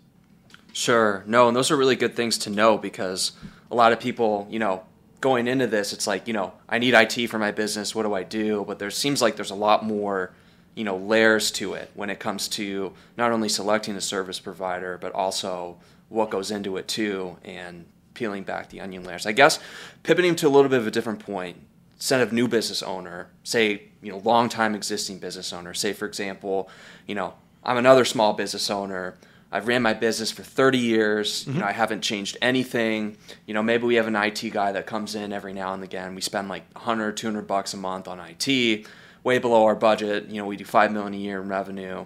[0.72, 1.22] Sure.
[1.28, 3.30] No, and those are really good things to know because
[3.70, 4.82] a lot of people, you know,
[5.20, 7.94] going into this, it's like, you know, I need IT for my business.
[7.94, 8.64] What do I do?
[8.66, 10.32] But there seems like there's a lot more,
[10.74, 14.98] you know, layers to it when it comes to not only selecting a service provider,
[14.98, 15.76] but also
[16.08, 19.26] what goes into it too and peeling back the onion layers.
[19.26, 19.58] I guess
[20.02, 21.56] pivoting to a little bit of a different point,
[21.94, 26.06] instead of new business owner, say, you know, long time existing business owner, say for
[26.06, 26.70] example,
[27.06, 29.16] you know, I'm another small business owner.
[29.50, 31.42] I've ran my business for 30 years.
[31.42, 31.52] Mm-hmm.
[31.52, 33.16] You know, I haven't changed anything.
[33.46, 36.14] You know, maybe we have an IT guy that comes in every now and again.
[36.14, 38.86] We spend like 100, 200 bucks a month on IT,
[39.24, 40.28] way below our budget.
[40.28, 42.04] You know, we do 5 million a year in revenue.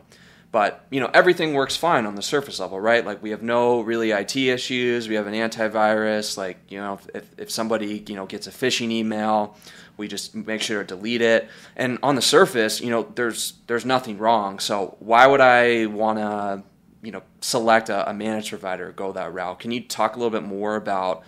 [0.52, 3.04] But, you know, everything works fine on the surface level, right?
[3.04, 5.08] Like we have no really IT issues.
[5.08, 6.36] We have an antivirus.
[6.36, 9.56] Like, you know, if, if somebody, you know, gets a phishing email,
[9.96, 11.48] we just make sure to delete it.
[11.74, 14.58] And on the surface, you know, there's there's nothing wrong.
[14.58, 16.62] So why would I want to
[17.02, 20.30] you know select a, a managed provider go that route can you talk a little
[20.30, 21.22] bit more about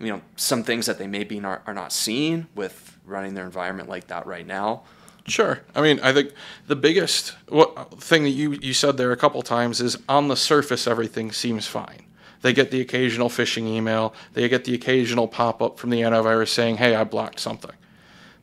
[0.00, 3.88] you know some things that they maybe not, are not seeing with running their environment
[3.88, 4.82] like that right now
[5.26, 5.60] Sure.
[5.74, 6.32] I mean, I think
[6.66, 10.86] the biggest thing that you, you said there a couple times is on the surface,
[10.86, 12.04] everything seems fine.
[12.42, 16.48] They get the occasional phishing email, they get the occasional pop up from the antivirus
[16.48, 17.72] saying, hey, I blocked something.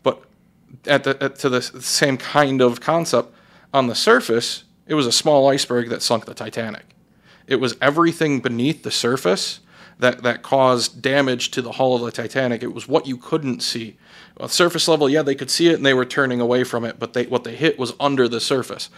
[0.01, 0.23] But
[0.87, 3.31] at the, at, to the same kind of concept,
[3.73, 6.83] on the surface, it was a small iceberg that sunk the Titanic.
[7.47, 9.61] It was everything beneath the surface
[9.99, 12.61] that, that caused damage to the hull of the Titanic.
[12.61, 13.95] It was what you couldn't see.
[14.37, 16.99] Well, surface level, yeah, they could see it and they were turning away from it,
[16.99, 18.89] but they, what they hit was under the surface.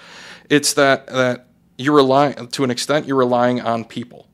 [0.50, 1.46] It's that that
[1.78, 4.28] you're relying to an extent you're relying on people,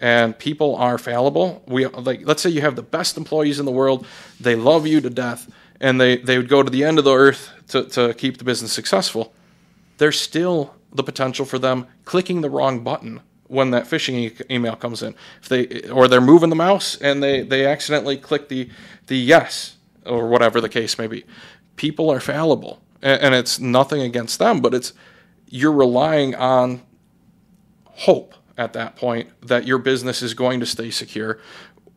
[0.00, 1.62] and people are fallible.
[1.68, 4.04] We like let's say you have the best employees in the world,
[4.40, 5.48] they love you to death,
[5.80, 8.44] and they they would go to the end of the earth to to keep the
[8.44, 9.32] business successful.
[9.98, 14.76] There's still the potential for them clicking the wrong button when that phishing e- email
[14.76, 15.14] comes in.
[15.42, 18.68] If they or they're moving the mouse and they they accidentally click the
[19.06, 19.76] the yes
[20.06, 21.24] or whatever the case may be.
[21.76, 24.92] People are fallible, and, and it's nothing against them, but it's
[25.48, 26.82] you're relying on
[27.84, 31.40] hope at that point that your business is going to stay secure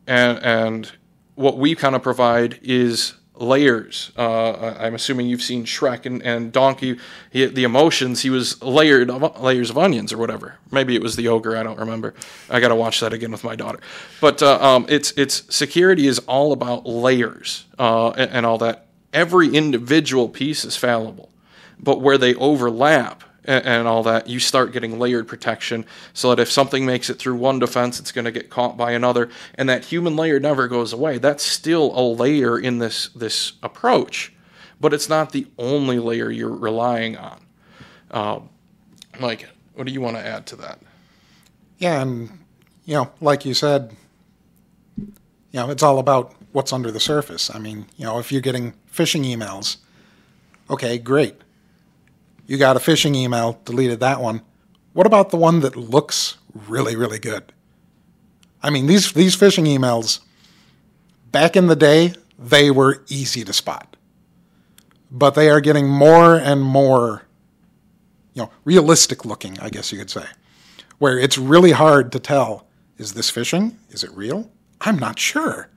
[0.08, 0.92] and and
[1.36, 4.12] what we kind of provide is layers.
[4.16, 6.98] Uh, I'm assuming you've seen Shrek and, and Donkey.
[7.30, 10.56] He, the emotions he was layered of, layers of onions or whatever.
[10.70, 11.56] Maybe it was the ogre.
[11.56, 12.14] I don't remember.
[12.50, 13.80] I got to watch that again with my daughter.
[14.20, 18.86] But uh, um, it's it's security is all about layers uh, and, and all that.
[19.12, 21.30] Every individual piece is fallible,
[21.78, 26.50] but where they overlap and, all that, you start getting layered protection so that if
[26.50, 29.86] something makes it through one defense, it's going to get caught by another, and that
[29.86, 31.16] human layer never goes away.
[31.18, 34.32] That's still a layer in this this approach,
[34.80, 37.40] but it's not the only layer you're relying on.
[38.10, 38.48] Um,
[39.18, 40.78] Mike, what do you want to add to that?
[41.78, 42.44] Yeah, and
[42.84, 43.96] you know, like you said,
[44.98, 45.06] you
[45.54, 47.54] know, it's all about what's under the surface.
[47.54, 49.78] I mean, you know, if you're getting phishing emails,
[50.68, 51.36] okay, great.
[52.48, 54.40] You got a phishing email, deleted that one.
[54.94, 57.52] What about the one that looks really, really good?
[58.62, 60.20] I mean, these these phishing emails
[61.30, 63.96] back in the day, they were easy to spot.
[65.10, 67.22] But they are getting more and more
[68.32, 70.24] you know, realistic looking, I guess you could say.
[70.98, 73.74] Where it's really hard to tell is this phishing?
[73.90, 74.50] Is it real?
[74.80, 75.68] I'm not sure.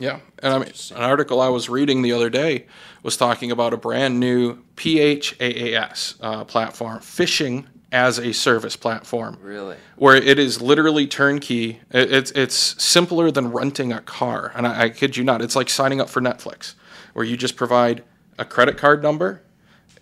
[0.00, 2.66] Yeah, and I mean, an article I was reading the other day
[3.02, 9.36] was talking about a brand new PHAAS uh, platform, phishing as a service platform.
[9.42, 9.76] Really?
[9.96, 11.80] Where it is literally turnkey.
[11.90, 15.42] It, it's it's simpler than renting a car, and I, I kid you not.
[15.42, 16.74] It's like signing up for Netflix,
[17.12, 18.02] where you just provide
[18.38, 19.42] a credit card number,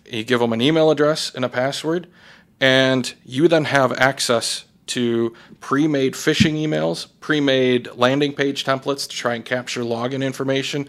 [0.09, 2.07] you give them an email address and a password,
[2.61, 9.35] and you then have access to pre-made phishing emails, pre-made landing page templates to try
[9.35, 10.87] and capture login information,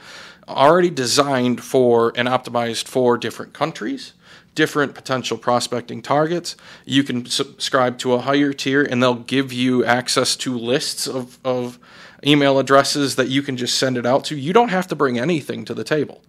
[0.48, 4.12] already designed for and optimized for different countries,
[4.54, 6.56] different potential prospecting targets.
[6.84, 11.38] You can subscribe to a higher tier, and they'll give you access to lists of,
[11.44, 11.78] of
[12.26, 14.36] email addresses that you can just send it out to.
[14.36, 16.22] You don't have to bring anything to the table.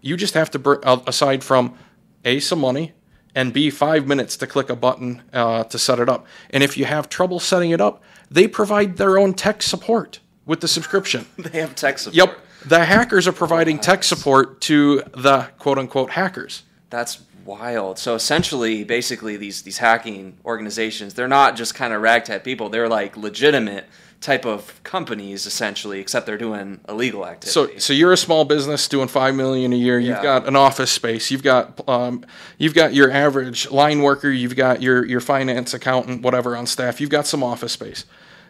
[0.00, 1.76] You just have to, br- uh, aside from
[2.24, 2.92] a some money
[3.34, 6.26] and B, five minutes to click a button uh, to set it up.
[6.50, 10.60] And if you have trouble setting it up, they provide their own tech support with
[10.60, 11.26] the subscription.
[11.38, 12.16] they have tech support.
[12.16, 12.38] Yep.
[12.66, 16.62] The hackers are providing tech support to the quote unquote hackers.
[16.90, 17.98] That's wild.
[17.98, 22.68] So essentially, basically, these these hacking organizations, they're not just kind of ragtag people.
[22.68, 23.86] They're like legitimate
[24.22, 27.50] type of companies essentially, except they're doing illegal activity.
[27.50, 29.98] So, so you're a small business doing five million a year.
[29.98, 30.22] You've Yeah.
[30.22, 31.30] got an office space.
[31.30, 32.24] You've got um,
[32.56, 34.30] you've got your average line worker.
[34.30, 37.00] You've got your your finance accountant, whatever, on staff.
[37.00, 38.04] You've got some office space.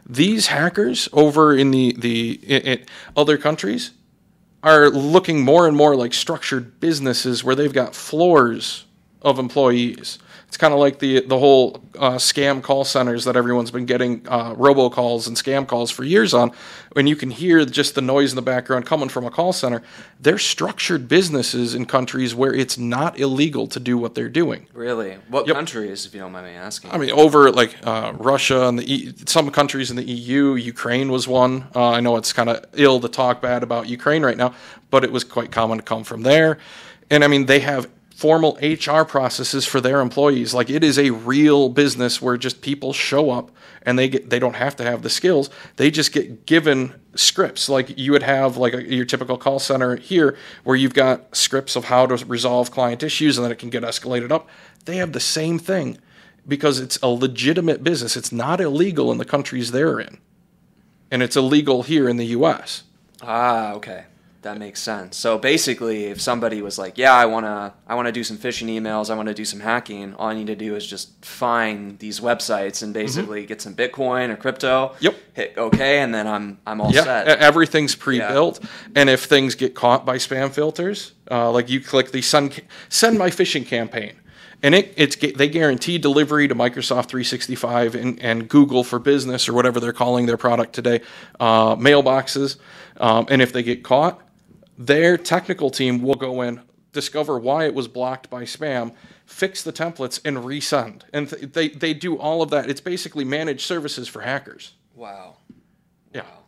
[0.09, 2.79] These hackers over in the the i i
[3.17, 3.93] other countries
[4.63, 8.85] are looking more and more like structured businesses where they've got floors
[9.23, 10.19] of employees.
[10.49, 14.27] It's kind of like the the whole uh, scam call centers that everyone's been getting
[14.29, 16.51] uh, robocalls and scam calls for years on.
[16.93, 19.83] When you can hear just the noise in the background coming from a call center,
[20.21, 24.67] they're structured businesses in countries where it's not illegal to do what they're doing.
[24.75, 25.57] really, what Yep.
[25.57, 26.91] countries, if you don't mind me asking?
[26.91, 31.11] I mean, over like uh, Russia and the e- some countries in the EU, Ukraine
[31.11, 31.65] was one.
[31.75, 34.53] Uh, I know it's kind of ill to talk bad about Ukraine right now,
[34.91, 36.59] but it was quite common to come from there.
[37.09, 37.89] And I mean, they have
[38.23, 40.55] formal HR processes for their employees.
[40.55, 43.51] Like it is a real business where just people show up
[43.83, 45.51] and they get they don't have to have the skills.
[45.75, 49.97] They just get given scripts like you would have like a, your typical call center
[49.97, 53.71] here where you've got scripts of how to resolve client issues and then it can
[53.71, 54.49] get escalated up.
[54.85, 55.99] They have the same thing
[56.47, 58.17] because it's a legitimate business.
[58.17, 60.19] It's not illegal in the countries they're in.
[61.11, 62.85] And it's illegal here in the US.
[63.21, 64.05] Ah, okay.
[64.43, 65.17] That makes sense.
[65.17, 69.09] So basically, if somebody was like, "Yeah, I wanna, I wanna do some phishing emails,
[69.09, 72.83] I wanna do some hacking," all I need to do is just find these websites
[72.83, 74.89] and basically get some Bitcoin or crypto.
[74.95, 75.05] Mm-hmm.
[75.05, 75.17] Yep.
[75.35, 77.29] Hit OK, and then I'm, I'm all Yeah, set.
[77.39, 78.59] everything's pre-built,
[78.97, 83.19] and if things get caught by spam filters, uh, like you click the send send
[83.19, 84.15] my phishing campaign,
[84.61, 89.53] and it it's they guarantee delivery to Microsoft 365 and, and Google for Business or
[89.53, 91.01] whatever they're calling their product today,
[91.39, 92.57] uh, mailboxes,
[92.97, 94.21] um, and if they get caught,
[94.79, 96.61] their technical team will go in,
[96.93, 98.95] discover why it was blocked by spam,
[99.27, 102.69] fix the templates, and resend, and th- they they do all of that.
[102.69, 104.73] It's basically managed services for hackers.
[104.95, 105.37] Wow.
[106.13, 106.23] Yeah.
[106.23, 106.39] Wow.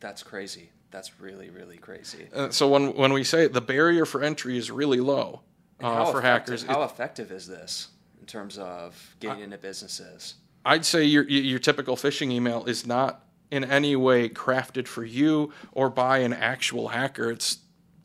[0.00, 0.70] That's crazy.
[0.90, 2.28] That's really, really crazy.
[2.34, 5.40] Uh, so when when we say the barrier for entry is really low
[5.80, 7.88] uh, for hackers, How it- effective is this
[8.20, 10.34] in terms of getting into businesses?
[10.64, 15.52] I'd say your your typical phishing email is not in any way crafted for you
[15.72, 17.30] or by an actual hacker.
[17.30, 17.58] It's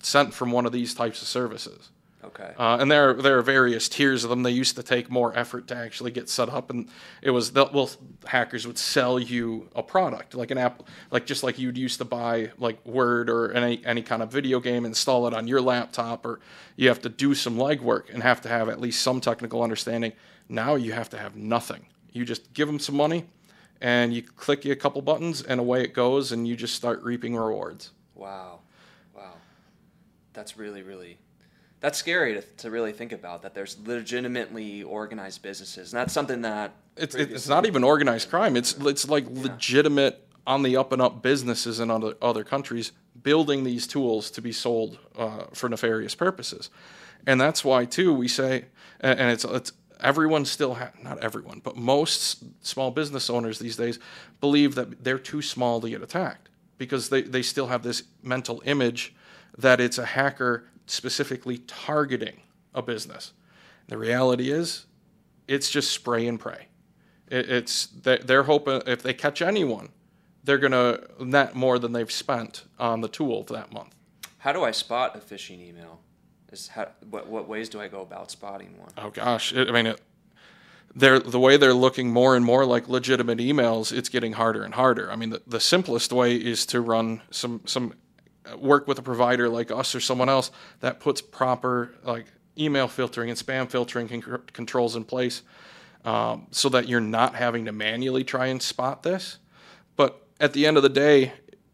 [0.03, 1.89] sent from one of these types of services.
[2.21, 2.53] Okay.
[2.59, 4.43] Uh, and there, there are various tiers of them.
[4.43, 6.89] They used to take more effort to actually get set up, and
[7.21, 7.89] it was the, well,
[8.25, 12.05] hackers would sell you a product like an app, like just like you'd used to
[12.05, 16.25] buy like Word or any any kind of video game, install it on your laptop,
[16.25, 16.41] or
[16.75, 20.11] you have to do some legwork and have to have at least some technical understanding.
[20.49, 21.85] Now you have to have nothing.
[22.11, 23.25] You just give them some money,
[23.81, 27.35] and you click a couple buttons, and away it goes, and you just start reaping
[27.35, 27.91] rewards.
[28.15, 28.59] Wow.
[29.15, 29.33] Wow.
[30.33, 31.17] That's really, really
[31.79, 36.41] that's scary to, to really think about that there's legitimately organized businesses and that's something
[36.41, 39.43] that it's it's not even organized crime it's it's like yeah.
[39.43, 44.41] legitimate on the up and up businesses in other other countries building these tools to
[44.41, 46.69] be sold uh, for nefarious purposes
[47.25, 48.65] and that's why too we say
[48.99, 49.71] and it's it's
[50.01, 53.99] everyone still ha- not everyone but most small business owners these days
[54.41, 58.61] believe that they're too small to get attacked because they, they still have this mental
[58.65, 59.15] image
[59.57, 62.41] that it's a hacker specifically targeting
[62.73, 63.33] a business.
[63.87, 64.85] The reality is,
[65.47, 66.67] it's just spray and pray.
[67.29, 69.89] it's they're hoping if they catch anyone,
[70.43, 73.95] they're gonna net more than they've spent on the tool for that month.
[74.39, 75.99] How do I spot a phishing email?
[76.51, 78.89] Is how, what what ways do I go about spotting one?
[78.97, 80.01] Oh gosh, it, I mean, it,
[80.95, 83.91] they're the way they're looking more and more like legitimate emails.
[83.91, 85.11] It's getting harder and harder.
[85.11, 87.93] I mean, the, the simplest way is to run some some
[88.57, 92.27] work with a provider like us or someone else that puts proper like
[92.57, 95.43] email filtering and spam filtering con- controls in place
[96.05, 99.37] um, so that you're not having to manually try and spot this.
[99.95, 101.33] But at the end of the day,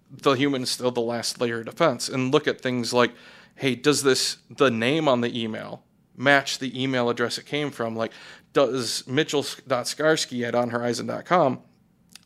[0.10, 2.10] the human is still the last layer of defense.
[2.10, 3.12] And look at things like,
[3.56, 5.84] hey, does this the name on the email
[6.16, 7.96] match the email address it came from?
[7.96, 8.12] Like,
[8.54, 11.60] does Mitchell.Scarski at onhorizon.com,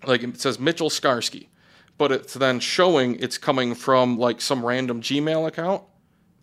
[0.06, 1.48] like it says Mitchell Scarski
[1.98, 5.84] but it's then showing it's coming from like some random Gmail account,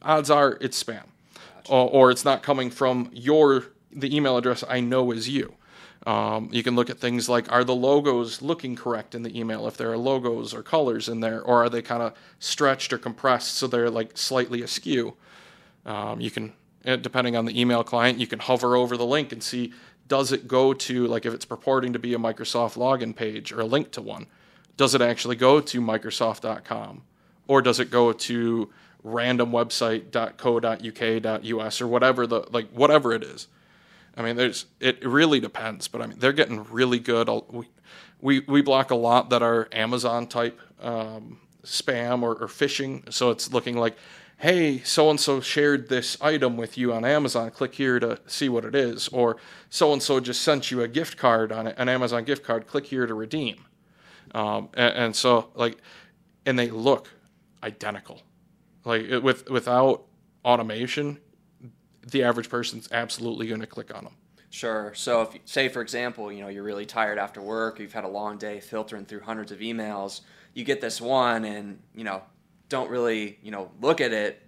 [0.02, 1.04] odds are it's spam,
[1.34, 1.72] gotcha.
[1.72, 5.54] or, or, it's not coming from your the email address I know is you.
[6.06, 9.66] Um, you can look at things like are the logos looking correct in the email
[9.66, 12.98] if there are logos or colors in there, or are they kind of stretched or
[12.98, 15.14] compressed so they're like slightly askew.
[15.86, 16.52] Um, you can,
[16.84, 19.72] eh, depending on the email client, you can hover over the link and see
[20.06, 23.60] does it go to like if it's purporting to be a Microsoft login page or
[23.60, 24.26] a link to one
[24.76, 27.02] does it actually go to Microsoft.com
[27.46, 28.70] or does it go to
[29.04, 33.46] random website.co.uk.us or whatever the like whatever it is.
[34.16, 37.28] I mean, there's it really depends, but I mean they're getting really good.
[37.50, 37.68] We
[38.20, 43.30] we, we block a lot that are Amazon type um, spam or, or phishing, so
[43.30, 43.98] it's looking like,
[44.38, 47.50] hey, so and so shared this item with you on Amazon.
[47.50, 49.36] Click here to see what it is, or
[49.68, 52.66] so and so just sent you a gift card on an Amazon gift card.
[52.66, 53.64] Click here to redeem.
[54.34, 55.78] Um, and, and, so like,
[56.46, 57.10] and they look
[57.62, 58.22] identical.
[58.84, 60.04] Like with without
[60.44, 61.18] automation,
[62.10, 64.14] the average person's absolutely going to click on them.
[64.50, 64.92] Sure.
[64.94, 68.08] So if say for example, you know, you're really tired after work, you've had a
[68.08, 70.20] long day filtering through hundreds of emails,
[70.54, 72.22] you get this one and, you know,
[72.68, 74.40] don't really, you know, look at it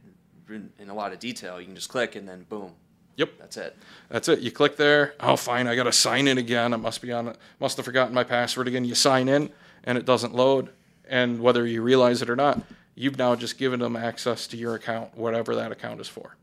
[0.48, 1.58] in a lot of detail.
[1.60, 2.72] You can just click and then boom.
[3.16, 3.30] Yep.
[3.38, 3.76] That's it.
[4.08, 4.40] That's it.
[4.40, 5.14] You click there.
[5.18, 5.66] Oh, fine.
[5.66, 6.72] I got to sign in again.
[6.72, 7.34] I must be on.
[7.58, 8.84] Must have forgotten my password again.
[8.84, 9.50] You sign in
[9.82, 10.70] and it doesn't load.
[11.08, 12.62] And whether you realize it or not,
[12.94, 16.36] you've now just given them access to your account, whatever that account is for.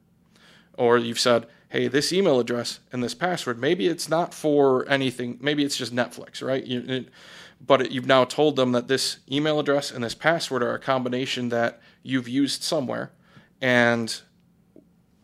[0.78, 5.38] Or you've said, hey, this email address and this password, maybe it's not for anything,
[5.42, 6.64] maybe it's just Netflix, right?
[6.64, 7.10] You, it,
[7.66, 10.80] but it, you've now told them that this email address and this password are a
[10.80, 13.12] combination that you've used somewhere,
[13.62, 14.22] and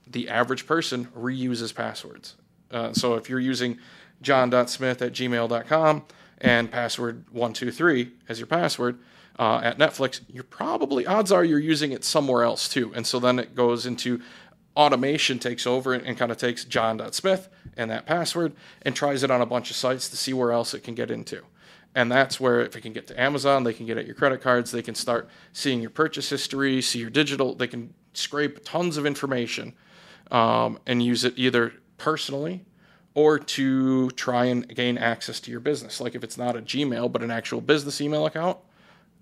[0.08, 2.36] the average person reuses passwords.
[2.72, 3.78] Uh, so if you're using
[4.22, 6.06] john.smith at gmail.com,
[6.42, 9.00] and password 123 as your password
[9.38, 12.92] uh, at Netflix, you're probably, odds are you're using it somewhere else too.
[12.96, 14.22] And so then it goes into
[14.76, 19.42] automation takes over and, kind of takes john.smith and that password and tries it on
[19.42, 21.44] a bunch of sites to see where else it can get into.
[21.96, 24.42] And that's where if it can get to Amazon, they can get at your credit
[24.42, 28.96] cards, they can start seeing your purchase history, see your digital, they can scrape tons
[28.98, 29.74] of information
[30.32, 32.66] um, and use it either personally
[33.16, 36.00] or to try and gain access to your business.
[36.00, 38.58] Like if it's not a Gmail, but an actual business email account,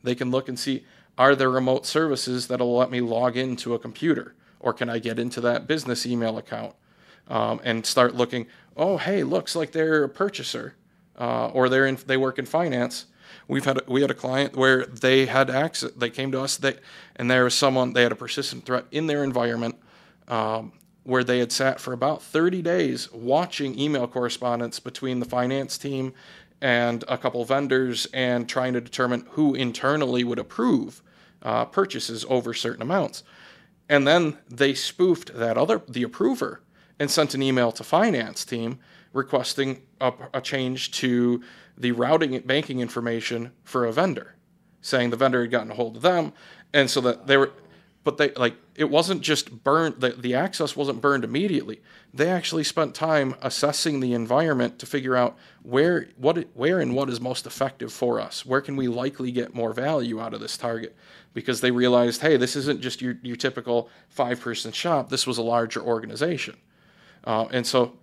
[0.04, 0.86] they can look and see
[1.18, 4.36] are there remote services that'll let me log into a computer?
[4.60, 6.76] Or can I get into that business email account
[7.28, 8.48] um, and start looking?
[8.76, 10.76] Oh, hey, looks like they're a purchaser,
[11.18, 13.06] uh, or they're in, they work in finance.
[13.48, 15.92] We've had we had a client where they had access.
[15.92, 16.76] They came to us, they,
[17.16, 19.76] and there was someone they had a persistent threat in their environment.
[20.28, 20.74] Um,
[21.08, 26.14] where they had sat for about 30 days watching email correspondence between the finance team
[26.60, 31.02] and a couple vendors and trying to determine who internally would approve
[31.44, 33.24] uh, purchases over certain amounts.
[33.90, 36.62] And then they spoofed that other the approver
[37.00, 38.80] and sent an email to finance team
[39.14, 41.42] requesting a, a change to
[41.78, 44.36] the routing banking information for a vendor,
[44.82, 46.34] saying the vendor had gotten a hold of them,
[46.74, 47.52] and so that they were
[48.04, 51.82] but they like it wasn't just burned the, the access wasn't burned immediately.
[52.14, 57.10] They actually spent time assessing the environment to figure out where what where and what
[57.10, 58.46] is most effective for us.
[58.46, 60.96] Where can we likely get more value out of this target?
[61.34, 65.10] Because they realized hey this isn't just your, your typical five person shop.
[65.10, 66.56] This was a larger organization.
[67.24, 67.98] Uh, and so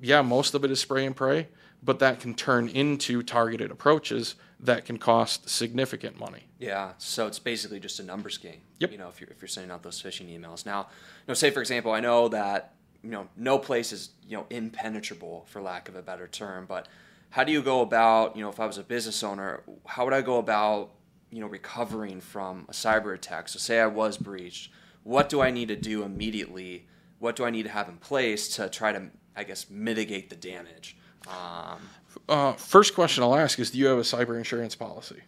[0.00, 1.48] yeah most of it is spray and pray
[1.82, 6.44] but that can turn into targeted approaches that can cost significant money.
[6.58, 8.60] Yeah, so it's basically just a numbers game.
[8.78, 8.92] Yep.
[8.92, 10.64] You know, if you're if you're sending out those phishing emails.
[10.64, 14.36] Now, you know, say for example, I know that you know no place is you
[14.36, 16.86] know impenetrable for lack of a better term, but
[17.30, 20.14] how do you go about you know if I was a business owner, how would
[20.14, 20.90] I go about
[21.30, 23.48] you know recovering from a cyber attack?
[23.48, 24.70] So say I was breached,
[25.02, 26.86] what do I need to do immediately?
[27.18, 30.36] What do I need to have in place to try to I guess mitigate the
[30.36, 30.96] damage?
[31.26, 31.80] Um,
[32.28, 35.20] uh, first question I'll ask is Do you have a cyber insurance policy?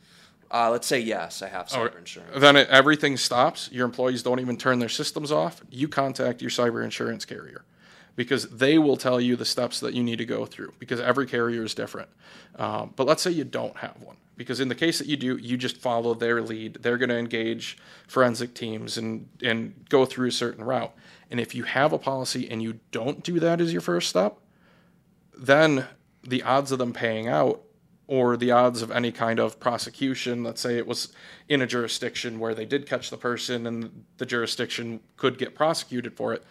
[0.50, 2.38] Uh, let's say yes, I have cyber insurance.
[2.38, 3.70] Then it, everything stops.
[3.72, 5.62] Your employees don't even turn their systems off.
[5.70, 7.64] You contact your cyber insurance carrier
[8.16, 11.26] because they will tell you the steps that you need to go through because every
[11.26, 12.08] carrier is different.
[12.56, 15.36] Um, but let's say you don't have one because in the case that you do,
[15.36, 16.74] you just follow their lead.
[16.80, 20.94] They're going to engage forensic teams and and go through a certain route.
[21.30, 24.38] And if you have a policy and you don't do that as your first step,
[25.36, 25.86] then
[26.26, 27.62] the odds of them paying out
[28.06, 31.12] or the odds of any kind of prosecution, let's say it was
[31.48, 36.14] in a jurisdiction where they did catch the person and the jurisdiction could get prosecuted
[36.14, 36.44] for it,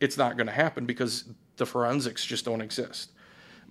[0.00, 1.24] it's not going to happen because
[1.56, 3.12] the forensics just don't exist.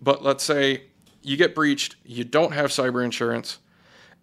[0.02, 0.84] But let's say
[1.22, 3.60] you get breached, you don't have cyber insurance.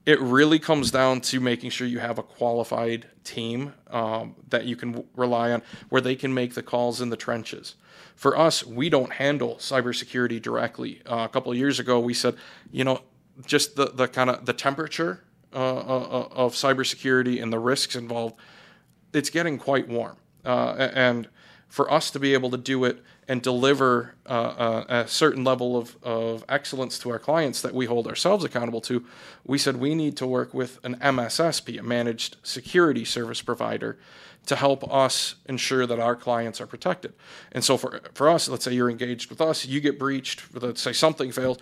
[0.08, 4.74] It really comes down to making sure you have a qualified team um, that you
[4.74, 7.74] can rely on where they can make the calls in the trenches
[8.18, 11.00] for us, we don't handle cybersecurity directly.
[11.06, 12.34] Uh, a couple of years ago, we said,
[12.72, 13.00] you know,
[13.46, 15.22] just the, the kind of the temperature
[15.54, 18.34] uh, uh, uh, of cybersecurity and the risks involved,
[19.12, 20.16] it's getting quite warm.
[20.44, 21.28] Uh, and
[21.68, 25.96] for us to be able to do it and deliver uh, a certain level of,
[26.02, 29.04] of excellence to our clients that we hold ourselves accountable to,
[29.44, 33.98] we said we need to work with an MSSP, a managed security service provider,
[34.46, 37.12] to help us ensure that our clients are protected.
[37.52, 40.80] And so for, for us, let's say you're engaged with us, you get breached, let's
[40.80, 41.58] say something fails,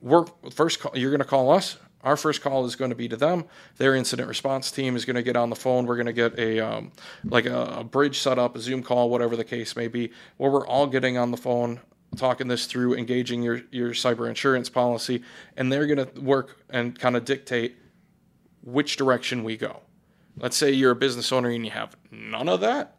[0.00, 1.76] we're first call, you're going to call us.
[2.04, 3.44] Our first call is going to be to them.
[3.76, 5.86] Their incident response team is going to get on the phone.
[5.86, 6.92] We're going to get a um,
[7.24, 10.50] like a, a bridge set up, a Zoom call, whatever the case may be, where
[10.50, 11.80] we're all getting on the phone,
[12.16, 15.22] talking this through, engaging your your cyber insurance policy,
[15.56, 17.76] and they're going to work and kind of dictate
[18.62, 19.80] which direction we go.
[20.36, 22.96] Let's say you're a business owner and you have none of that.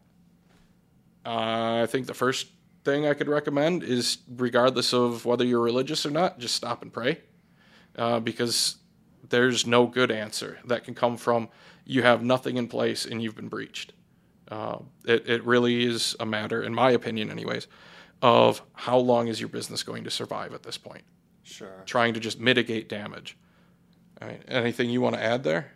[1.25, 2.47] Uh, I think the first
[2.83, 6.91] thing I could recommend is, regardless of whether you're religious or not, just stop and
[6.91, 7.19] pray,
[7.97, 8.77] uh, because
[9.29, 11.49] there's no good answer that can come from
[11.85, 13.93] you have nothing in place and you've been breached.
[14.49, 17.67] Uh, it, it really is a matter, in my opinion, anyways,
[18.21, 21.03] of how long is your business going to survive at this point.
[21.43, 21.83] Sure.
[21.85, 23.37] Trying to just mitigate damage.
[24.21, 25.71] I mean, anything you want to add there?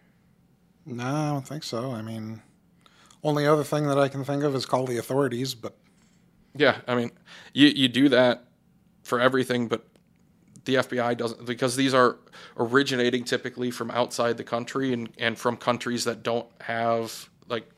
[0.85, 1.91] No, I don't think so.
[1.91, 2.41] I mean,
[3.23, 5.77] only other thing that I can think of is call the authorities, but
[6.55, 7.11] yeah, I mean,
[7.53, 8.45] you you do that
[9.03, 9.87] for everything, but
[10.66, 12.18] the FBI doesn't because these are
[12.57, 17.70] originating typically from outside the country and, and from countries that don't have like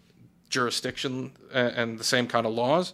[0.49, 2.93] jurisdiction and, and the same kind of laws.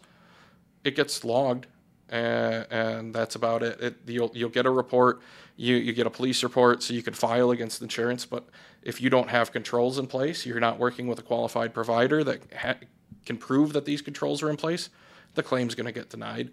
[0.83, 1.67] It gets logged,
[2.09, 3.79] and, and that's about it.
[3.81, 3.95] it.
[4.07, 5.21] You'll you'll get a report,
[5.55, 8.25] you you get a police report, so you can file against insurance.
[8.25, 8.45] But
[8.81, 12.41] if you don't have controls in place, you're not working with a qualified provider that
[12.53, 12.77] ha-
[13.25, 14.89] can prove that these controls are in place
[15.35, 16.51] the claim's going to get denied.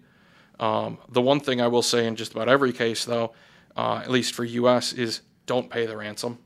[0.59, 3.33] Um, the one thing I will say in just about every case, though,
[3.75, 6.39] uh, at least for U.S., is don't pay the ransom.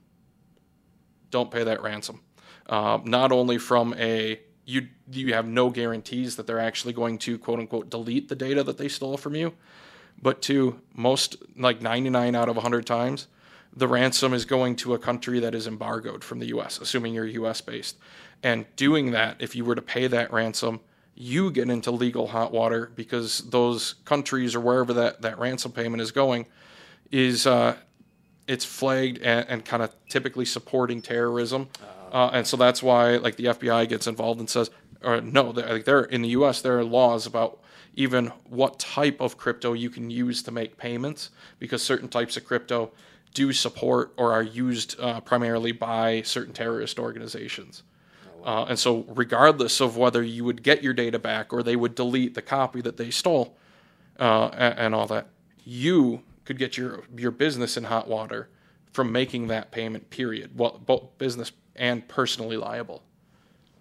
[1.31, 2.21] Don't pay that ransom.
[2.67, 7.37] Uh, not only from a you you have no guarantees that they're actually going to
[7.37, 9.53] quote unquote delete the data that they stole from you,
[10.21, 13.27] but to most like 99 out of 100 times,
[13.75, 17.25] the ransom is going to a country that is embargoed from the U.S., assuming you're
[17.25, 17.59] U.S.
[17.61, 17.97] based.
[18.41, 20.79] And doing that, if you were to pay that ransom,
[21.15, 26.01] you get into legal hot water because those countries or wherever that, that ransom payment
[26.01, 26.47] is going
[27.11, 27.75] is uh,
[28.47, 31.69] it's flagged and, and kind of typically supporting terrorism.
[32.11, 34.69] Uh, and so that's why like the FBI gets involved and says,
[35.03, 36.61] or no, they're, like they're in the U.S.
[36.61, 37.59] There are laws about
[37.95, 42.45] even what type of crypto you can use to make payments because certain types of
[42.45, 42.91] crypto
[43.33, 47.83] do support or are used uh, primarily by certain terrorist organizations.
[48.43, 51.95] Uh, and so, regardless of whether you would get your data back or they would
[51.95, 53.55] delete the copy that they stole
[54.19, 55.27] uh, and, all that,
[55.63, 58.49] you could get your your business in hot water
[58.91, 60.09] from making that payment.
[60.09, 60.57] Period.
[60.57, 63.01] Well, both business and personally liable.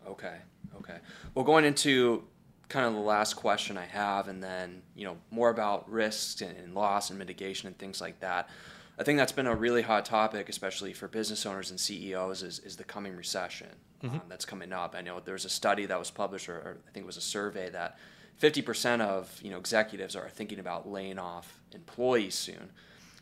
[0.07, 0.37] Okay.
[0.79, 0.99] Okay.
[1.35, 2.25] Well, going into
[2.69, 6.57] kind of the last question I have, and then you know more about risks and,
[6.57, 8.49] and loss and mitigation and things like that.
[8.97, 12.59] I think that's been a really hot topic, especially for business owners and CEOs, is,
[12.61, 13.69] is the coming recession
[14.03, 14.17] mm-hmm.
[14.17, 14.95] um, that's coming up.
[14.97, 17.23] I know there's a study that was published, or, or, I think it was a
[17.23, 17.99] survey that
[18.41, 22.71] 50% of you know executives are thinking about laying off employees soon.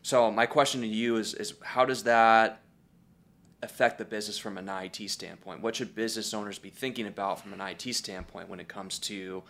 [0.02, 2.62] So my question to you is, is how does that
[3.62, 5.60] affect the business from an IT standpoint?
[5.60, 9.42] What should business owners be thinking about from an IT standpoint when it comes to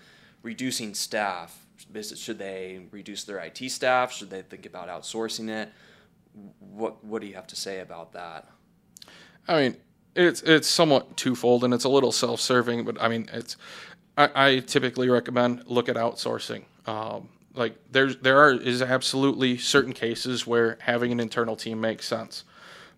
[0.42, 1.66] reducing staff?
[1.94, 4.12] Should they reduce their IT staff?
[4.12, 5.70] Should they think about outsourcing it?
[6.58, 8.48] What What do you have to say about that?
[9.46, 9.76] I mean,
[10.14, 12.84] it's it's somewhat twofold, and it's a little self-serving.
[12.84, 13.56] But I mean, it's
[14.16, 16.64] I, I typically recommend look at outsourcing.
[16.86, 22.06] Um, like there's there are is absolutely certain cases where having an internal team makes
[22.06, 22.44] sense,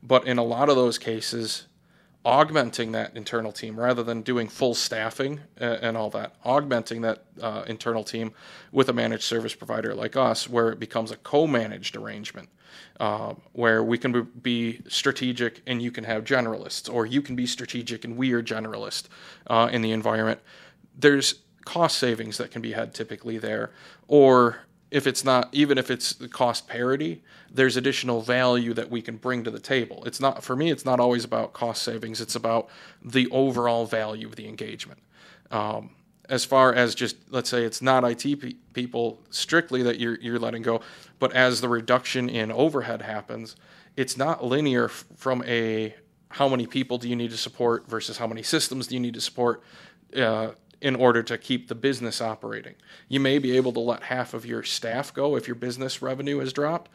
[0.02, 1.66] but in a lot of those cases,
[2.24, 7.64] augmenting that internal team rather than doing full staffing and all that, augmenting that uh,
[7.66, 8.32] internal team
[8.70, 12.48] with a managed service provider like us, where it becomes a co-managed arrangement
[13.00, 17.46] uh, where we can be strategic and you can have generalists, or you can be
[17.46, 19.04] strategic and we are generalist
[19.48, 20.40] uh, in the environment.
[20.96, 23.72] There's cost savings that can be had typically there,
[24.06, 24.60] or
[24.93, 29.45] if it's not even if it's cost parity there's additional value that we can bring
[29.45, 30.03] to the table.
[30.07, 32.20] It's not for me it's not always about cost savings.
[32.20, 32.68] It's about
[33.03, 35.01] the overall value of the engagement.
[35.51, 35.90] Um,
[36.28, 40.38] as far as just let's say it's not IT pe- people strictly that you're you're
[40.38, 40.80] letting go,
[41.18, 43.57] but as the reduction in overhead happens,
[43.97, 45.95] it's not linear f- from a
[46.30, 49.14] how many people do you need to support versus how many systems do you need
[49.14, 49.62] to support
[50.16, 50.49] uh,
[50.82, 52.74] in order to keep the business operating.
[53.08, 56.40] You may be able to let half of your staff go if your business revenue
[56.40, 56.90] has dropped,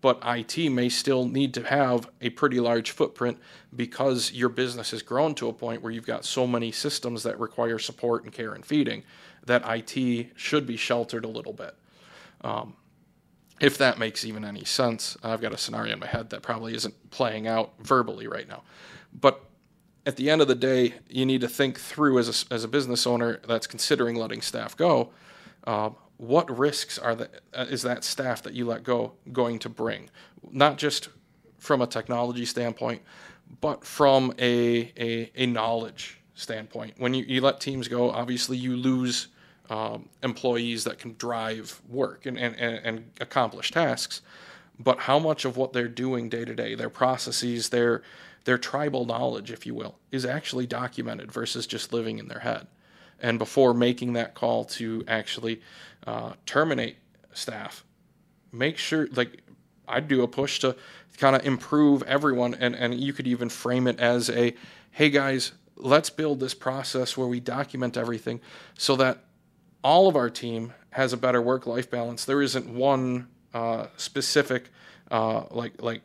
[0.00, 3.38] but IT may still need to have a pretty large footprint
[3.74, 7.38] because your business has grown to a point where you've got so many systems that
[7.38, 9.04] require support and care and feeding
[9.46, 11.76] that IT should be sheltered a little bit.
[12.42, 12.74] Um,
[13.60, 16.74] if that makes even any sense, I've got a scenario in my head that probably
[16.74, 18.62] isn't playing out verbally right now.
[19.12, 19.42] But
[20.08, 22.68] at the end of the day, you need to think through as a, as a
[22.68, 25.10] business owner that's considering letting staff go.
[25.64, 29.68] Uh, what risks are the, uh, is that staff that you let go going to
[29.68, 30.08] bring?
[30.50, 31.10] Not just
[31.58, 33.02] from a technology standpoint,
[33.60, 36.94] but from a, a, a knowledge standpoint.
[36.96, 39.28] When you, you let teams go, obviously you lose
[39.68, 44.22] um, employees that can drive work and, and, and accomplish tasks.
[44.78, 48.02] But how much of what they're doing day to day, their processes, their
[48.48, 52.66] their tribal knowledge, if you will, is actually documented versus just living in their head.
[53.20, 55.60] And before making that call to actually
[56.06, 56.96] uh, terminate
[57.34, 57.84] staff,
[58.50, 59.42] make sure like
[59.86, 60.76] I'd do a push to
[61.18, 64.54] kind of improve everyone, and and you could even frame it as a,
[64.92, 68.40] hey guys, let's build this process where we document everything
[68.78, 69.24] so that
[69.84, 72.24] all of our team has a better work life balance.
[72.24, 74.70] There isn't one uh, specific
[75.10, 76.00] uh, like like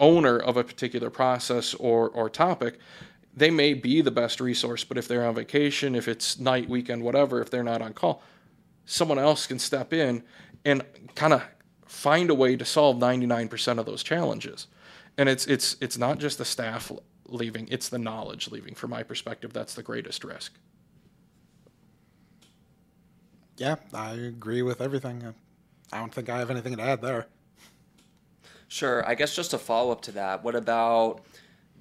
[0.00, 2.78] owner of a particular process or or topic
[3.36, 7.02] they may be the best resource, but if they're on vacation, if it's night, weekend,
[7.02, 8.22] whatever, if they're not on call,
[8.86, 10.22] someone else can step in
[10.64, 10.84] and
[11.14, 11.42] kind of
[11.86, 14.66] find a way to solve 99% of those challenges.
[15.16, 16.90] And it's it's it's not just the staff
[17.26, 18.74] leaving, it's the knowledge leaving.
[18.74, 20.54] From my perspective, that's the greatest risk.
[23.56, 25.34] Yeah, I agree with everything.
[25.92, 27.26] I don't think I have anything to add there.
[28.70, 29.06] Sure.
[29.06, 31.22] I guess just a follow up to that, what about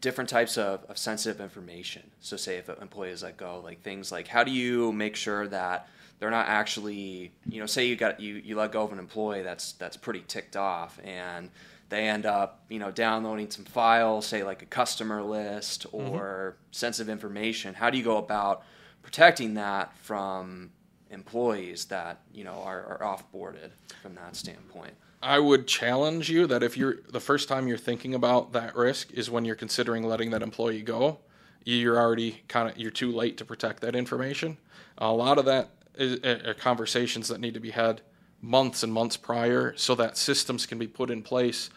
[0.02, 2.10] different types of, of sensitive information.
[2.20, 5.16] So, say if an employee is let go, like things like how do you make
[5.16, 5.88] sure that
[6.20, 9.44] they're not actually, you know, say you got you you let go of an employee
[9.44, 11.50] that's that's pretty ticked off, and
[11.90, 16.72] they end up, you know, downloading some files, say like a customer list or mm-hmm.
[16.72, 17.74] sensitive information.
[17.74, 18.64] How do you go about
[19.02, 20.72] protecting that from
[21.12, 23.72] employees that you know are, are offboarded
[24.02, 24.94] from that standpoint?
[25.22, 29.12] I would challenge you that if you're the first time you're thinking about that risk
[29.12, 31.20] is when you're considering letting that employee go,
[31.66, 34.58] you're already kind of you're too late to protect that information.
[34.98, 38.02] A lot of that is, are conversations that need to be had
[38.42, 41.70] months and months prior, so that systems can be put in place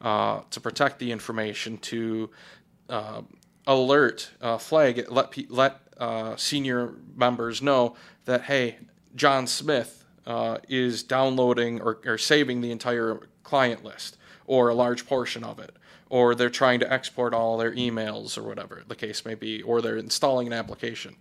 [0.00, 2.30] uh, to protect the information, to
[2.88, 3.22] uh,
[3.66, 7.94] alert, uh, flag, let let uh, senior members know
[8.24, 8.78] that hey,
[9.14, 15.06] John Smith uh, is downloading or, or saving the entire client list, or a large
[15.06, 15.74] portion of it,
[16.10, 19.80] or they're trying to export all their emails or whatever the case may be, or
[19.80, 21.16] they're installing an application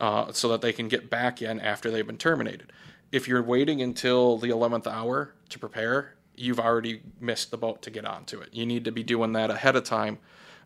[0.00, 2.72] uh, so that they can get back in after they've been terminated.
[3.10, 7.90] If you're waiting until the 11th hour to prepare, you've already missed the boat to
[7.90, 8.50] get onto it.
[8.52, 10.18] You need to be doing that ahead of time.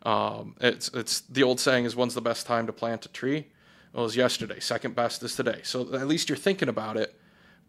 [0.03, 3.49] Um, it's it's the old saying is when's the best time to plant a tree?
[3.93, 4.61] Well, it was yesterday.
[4.61, 5.61] Second best is today.
[5.63, 7.20] So at least you're thinking about it.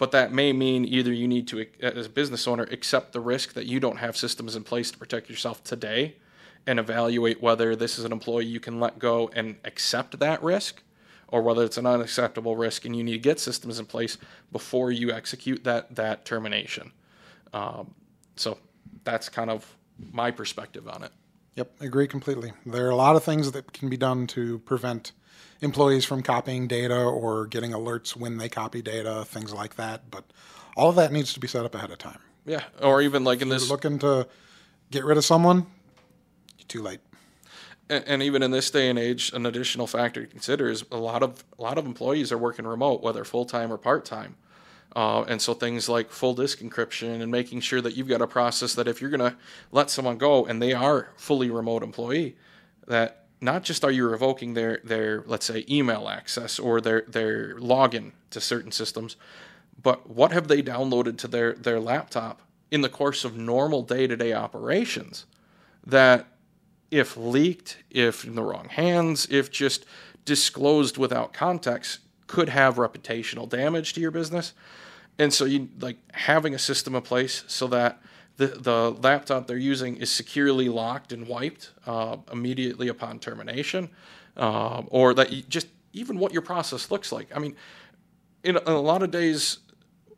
[0.02, 3.54] But that may mean either you need to, as a business owner, accept the risk
[3.54, 6.16] that you don't have systems in place to protect yourself today,
[6.66, 10.82] and evaluate whether this is an employee you can let go and accept that risk,
[11.28, 14.18] or whether it's an unacceptable risk and you need to get systems in place
[14.52, 16.92] before you execute that that termination.
[17.54, 17.94] Um,
[18.36, 18.58] so
[19.04, 19.72] that's kind of
[20.12, 21.12] my perspective on it.
[21.58, 22.54] Yep, I agree completely.
[22.66, 25.12] There are a lot of things that can be done to prevent
[25.62, 30.10] employees from copying data or getting alerts when they copy data, things like that.
[30.12, 30.26] But
[30.76, 32.20] all of that needs to be set up ahead of time.
[32.46, 34.28] Yeah, or even like in If this you're looking to
[34.90, 35.68] get rid of someone,
[36.58, 37.00] you're too late.
[37.90, 40.98] and, and even in this day and age, an additional factor to consider is a
[40.98, 44.36] lot of a lot of employees are working remote, whether full time or part time.
[44.94, 48.28] Uh, and so things like full disk encryption and making sure that you've got a
[48.28, 49.38] process that if you're going to
[49.72, 52.36] let someone go and they are fully remote employee,
[52.88, 57.56] that not just are you revoking their their let's say email access or their their
[57.56, 59.16] login to certain systems,
[59.82, 64.08] but what have they downloaded to their their laptop in the course of normal day
[64.08, 65.26] to day operations
[65.86, 66.28] that
[66.92, 69.86] if leaked, if in the wrong hands, if just
[70.26, 74.54] disclosed without context, could have reputational damage to your business.
[75.18, 78.02] And so you like having a system in place so that
[78.42, 83.88] the, the laptop they're using is securely locked and wiped uh, immediately upon termination,
[84.36, 87.28] um, or that you just even what your process looks like.
[87.36, 87.56] I mean,
[88.44, 89.60] in a, in a lot of days,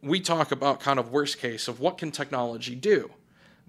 [0.02, 3.12] we talk about kind of worst case of what can technology do,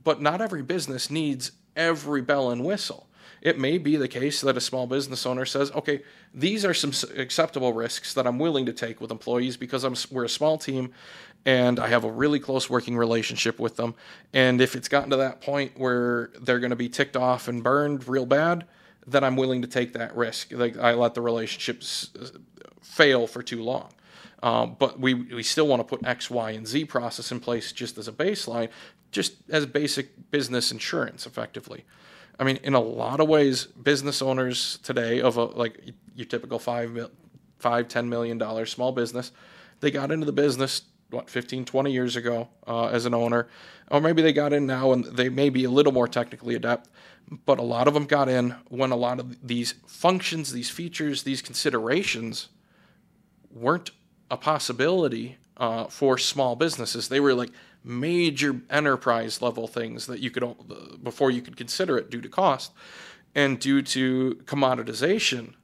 [0.05, 3.09] but not every business needs every bell and whistle.
[3.43, 6.03] It may be the case that a small business owner says, "Okay,
[6.33, 10.25] these are some acceptable risks that I'm willing to take with employees because I'm we're
[10.25, 10.93] a small team,
[11.47, 13.95] and I have a really close working relationship with them.
[14.33, 17.63] And if it's gotten to that point where they're going to be ticked off and
[17.63, 18.67] burned real bad,
[19.07, 20.53] then I'm willing to take that risk.
[20.53, 22.11] Like I let the relationships
[22.81, 23.91] fail for too long."
[24.43, 27.73] Um, but we, we still want to put X, Y, and Z process in place
[27.73, 28.69] just as a baseline,
[29.11, 31.85] just as basic business insurance, effectively.
[32.39, 35.81] I mean, in a lot of ways, business owners today of a like
[36.15, 37.11] your typical five,
[37.59, 39.33] five, ten million dollar small business,
[39.81, 40.83] they got into the business
[41.15, 43.49] what 15, 20 years ago uh, as an owner,
[43.91, 46.89] or maybe they got in now and they may be a little more technically adept.
[47.47, 51.23] But a lot of them got in when a lot of these functions, these features,
[51.23, 52.49] these considerations
[53.51, 53.91] weren't
[54.31, 57.09] a possibility uh, for small businesses.
[57.09, 57.51] They were like
[57.83, 60.45] major enterprise level things that you could
[61.03, 62.73] before you could consider it due to cost
[63.35, 65.55] and due to commoditization.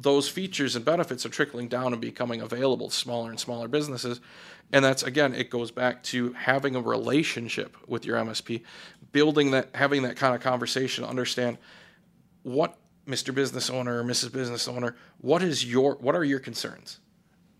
[0.00, 4.20] Those features and benefits are trickling down and becoming available to smaller and smaller businesses.
[4.72, 8.62] And that's again, it goes back to having a relationship with your MSP,
[9.12, 11.58] building that, having that kind of conversation, understand
[12.42, 13.34] what Mr.
[13.34, 14.32] Business Owner or Mrs.
[14.32, 17.00] Business Owner, what is your, what are your concerns?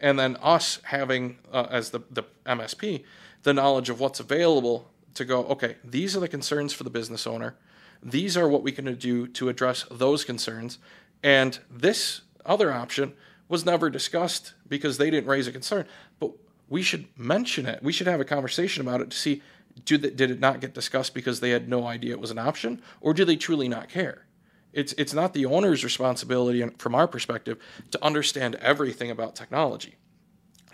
[0.01, 3.05] and then us having uh, as the, the msp
[3.43, 7.27] the knowledge of what's available to go okay these are the concerns for the business
[7.27, 7.57] owner
[8.03, 10.79] these are what we can do to address those concerns
[11.23, 13.13] and this other option
[13.49, 15.87] was never discussed because they didn't raise a concern
[16.19, 16.33] but
[16.69, 19.43] we should mention it we should have a conversation about it to see
[19.85, 23.15] did it not get discussed because they had no idea it was an option or
[23.15, 24.27] do they truly not care
[24.73, 27.59] it's it's not the owner's responsibility from our perspective
[27.91, 29.97] to understand everything about technology.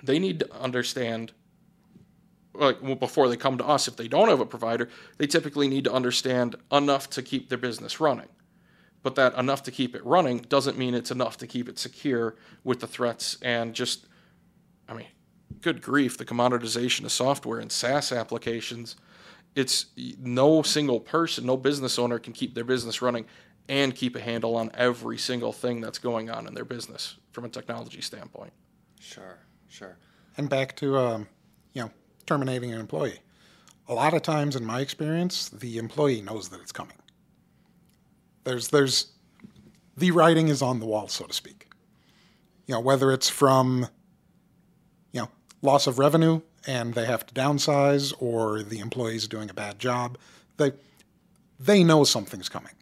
[0.03, 1.33] They need to understand
[2.55, 5.69] like well, before they come to us if they don't have a provider, they typically
[5.69, 8.29] need to understand enough to keep their business running.
[9.05, 12.35] But that enough to keep it running doesn't mean it's enough to keep it secure
[12.65, 14.07] with the threats and just
[14.89, 15.07] I mean,
[15.61, 18.97] good grief, the commoditization of software and SaaS applications.
[19.55, 19.87] It's
[20.19, 23.27] no single person, no business owner can keep their business running
[23.69, 27.45] and keep a handle on every single thing that's going on in their business from
[27.45, 28.53] a technology standpoint.
[28.99, 29.39] Sure,
[29.69, 29.97] sure.
[30.37, 31.29] And back to um,
[31.75, 31.91] you know
[32.27, 33.21] terminating an employee.
[33.87, 36.97] A lot of times, in my experience, the employee knows that it's coming.
[38.45, 39.13] There's there's
[39.97, 41.69] the writing is on the wall, so to speak.
[42.67, 43.89] You know whether it's from
[45.13, 45.29] you know
[45.63, 50.19] loss of revenue and they have to downsize, or the employee's doing a bad job.
[50.57, 50.73] They
[51.59, 52.73] they know something's coming.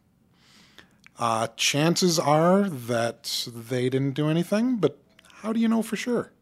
[1.18, 4.98] Uh, chances are that they didn't do anything, but
[5.42, 6.32] how do you know for sure?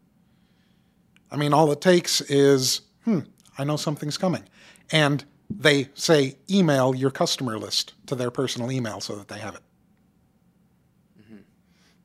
[1.29, 3.19] I mean, all it takes is, hmm,
[3.57, 4.43] I know something's coming.
[4.91, 5.23] And
[5.59, 9.61] they say email your customer list to their personal email so that they have it.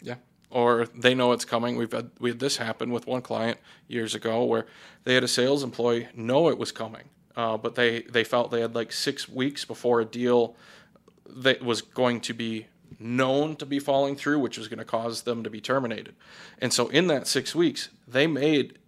[0.01, 0.17] Yeah.
[0.51, 1.77] Or they know it's coming.
[1.77, 4.67] We've had we had this happen with one client years ago where
[5.05, 8.61] they had a sales employee know it was coming, uh, but they they felt they
[8.61, 10.57] had like six weeks before a deal
[11.29, 12.67] that was going to be
[12.99, 16.15] known to be falling through, which was going to cause them to be terminated.
[16.61, 18.79] And so in that six weeks, they made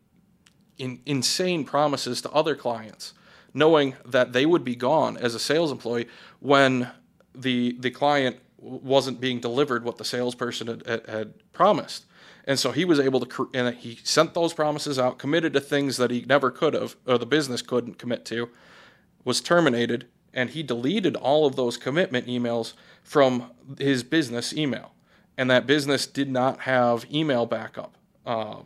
[0.78, 3.12] in, insane promises to other clients,
[3.58, 6.06] knowing that they would be gone as a sales employee
[6.40, 6.90] when
[7.34, 12.06] the the client wasn't being delivered what the salesperson had, had, had promised.
[12.44, 15.96] And so he was able to, and he sent those promises out, committed to things
[15.98, 18.48] that he never could have, or the business couldn't commit to,
[19.22, 24.92] was terminated, and he deleted all of those commitment emails from his business email.
[25.36, 27.96] And that business did not have email backup.
[28.24, 28.60] Uh,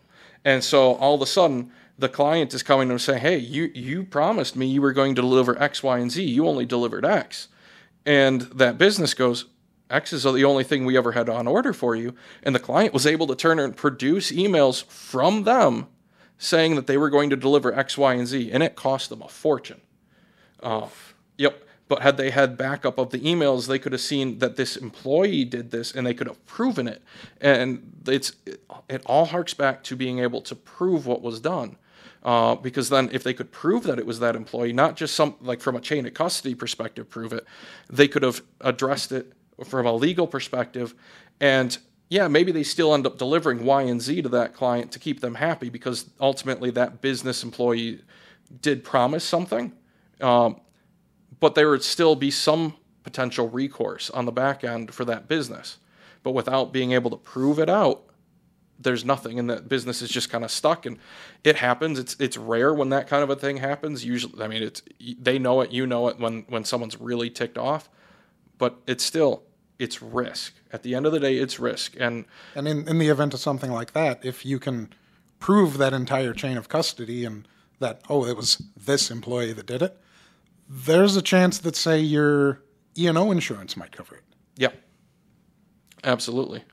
[0.44, 1.72] and so all of a sudden,
[2.02, 5.14] the client is coming to him saying, Hey, you, you promised me you were going
[5.14, 6.22] to deliver X, Y, and Z.
[6.24, 7.46] You only delivered X.
[8.04, 9.46] And that business goes,
[9.88, 12.16] X is the only thing we ever had on order for you.
[12.42, 15.86] And the client was able to turn and produce emails from them
[16.38, 18.50] saying that they were going to deliver X, Y, and Z.
[18.50, 19.80] And it cost them a fortune.
[20.60, 20.88] Uh,
[21.38, 21.62] yep.
[21.86, 25.44] But had they had backup of the emails, they could have seen that this employee
[25.44, 27.00] did this and they could have proven it.
[27.40, 31.76] And it's it, it all harks back to being able to prove what was done.
[32.24, 35.34] Uh, because then if they could prove that it was that employee, not just some
[35.40, 37.44] like from a chain of custody perspective, prove it,
[37.90, 39.32] they could have addressed it
[39.64, 40.94] from a legal perspective.
[41.40, 41.76] And
[42.08, 45.20] yeah, maybe they still end up delivering Y and Z to that client to keep
[45.20, 48.02] them happy because ultimately that business employee
[48.60, 49.72] did promise something.
[50.20, 50.60] Um,
[51.40, 55.78] but there would still be some potential recourse on the back end for that business.
[56.22, 58.04] But without being able to prove it out,
[58.82, 60.98] there's nothing and that business is just kind of stuck and
[61.44, 61.98] it happens.
[61.98, 64.04] It's it's rare when that kind of a thing happens.
[64.04, 64.82] Usually i mean it's
[65.18, 67.88] they know it you know it when when someone's really ticked off
[68.58, 69.42] but it's still
[69.78, 70.54] it's risk.
[70.72, 72.24] At the end of the day it's risk and
[72.54, 74.92] and in, in the event of something like that if you can
[75.38, 79.82] prove that entire chain of custody and that oh it was this employee that did
[79.82, 79.98] it
[80.68, 82.62] there's a chance that say your
[82.96, 84.22] e&o insurance might cover it.
[84.56, 84.70] Yeah.
[86.04, 86.64] Absolutely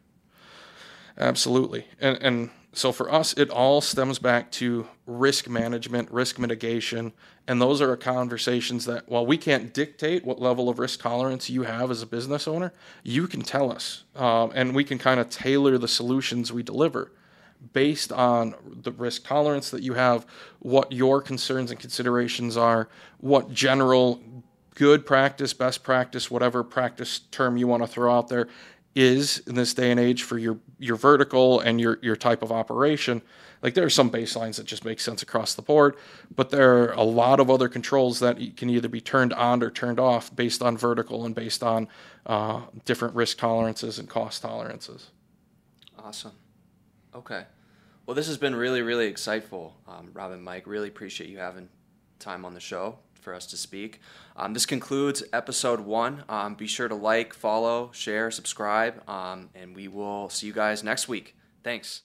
[1.19, 1.85] Absolutely.
[1.99, 7.11] And, and so for us, it all stems back to risk management, risk mitigation.
[7.47, 11.63] And those are conversations that, while we can't dictate what level of risk tolerance you
[11.63, 12.71] have as a business owner,
[13.03, 14.03] you can tell us.
[14.15, 17.11] Um, and we can kind of tailor the solutions we deliver
[17.73, 20.25] based on the risk tolerance that you have,
[20.59, 22.87] what your concerns and considerations are,
[23.19, 24.21] what general
[24.75, 28.47] good practice, best practice, whatever practice term you want to throw out there
[28.95, 32.51] is in this day and age for your your vertical and your your type of
[32.51, 33.21] operation.
[33.61, 35.95] Like there are some baselines that just make sense across the board,
[36.33, 39.69] but there are a lot of other controls that can either be turned on or
[39.69, 41.87] turned off based on vertical and based on
[42.25, 45.11] uh, different risk tolerances and cost tolerances.
[45.97, 46.31] Awesome.
[47.13, 47.43] Okay.
[48.05, 50.65] Well, this has been really, really insightful, um, Robin, Mike.
[50.65, 51.67] Really appreciate you having
[52.17, 53.99] time on the show for us to speak.
[54.35, 56.23] Um, this concludes episode one.
[56.29, 60.83] Um, be sure to like, follow, share, subscribe, um, and we will see you guys
[60.83, 61.35] next week.
[61.63, 62.01] Thanks.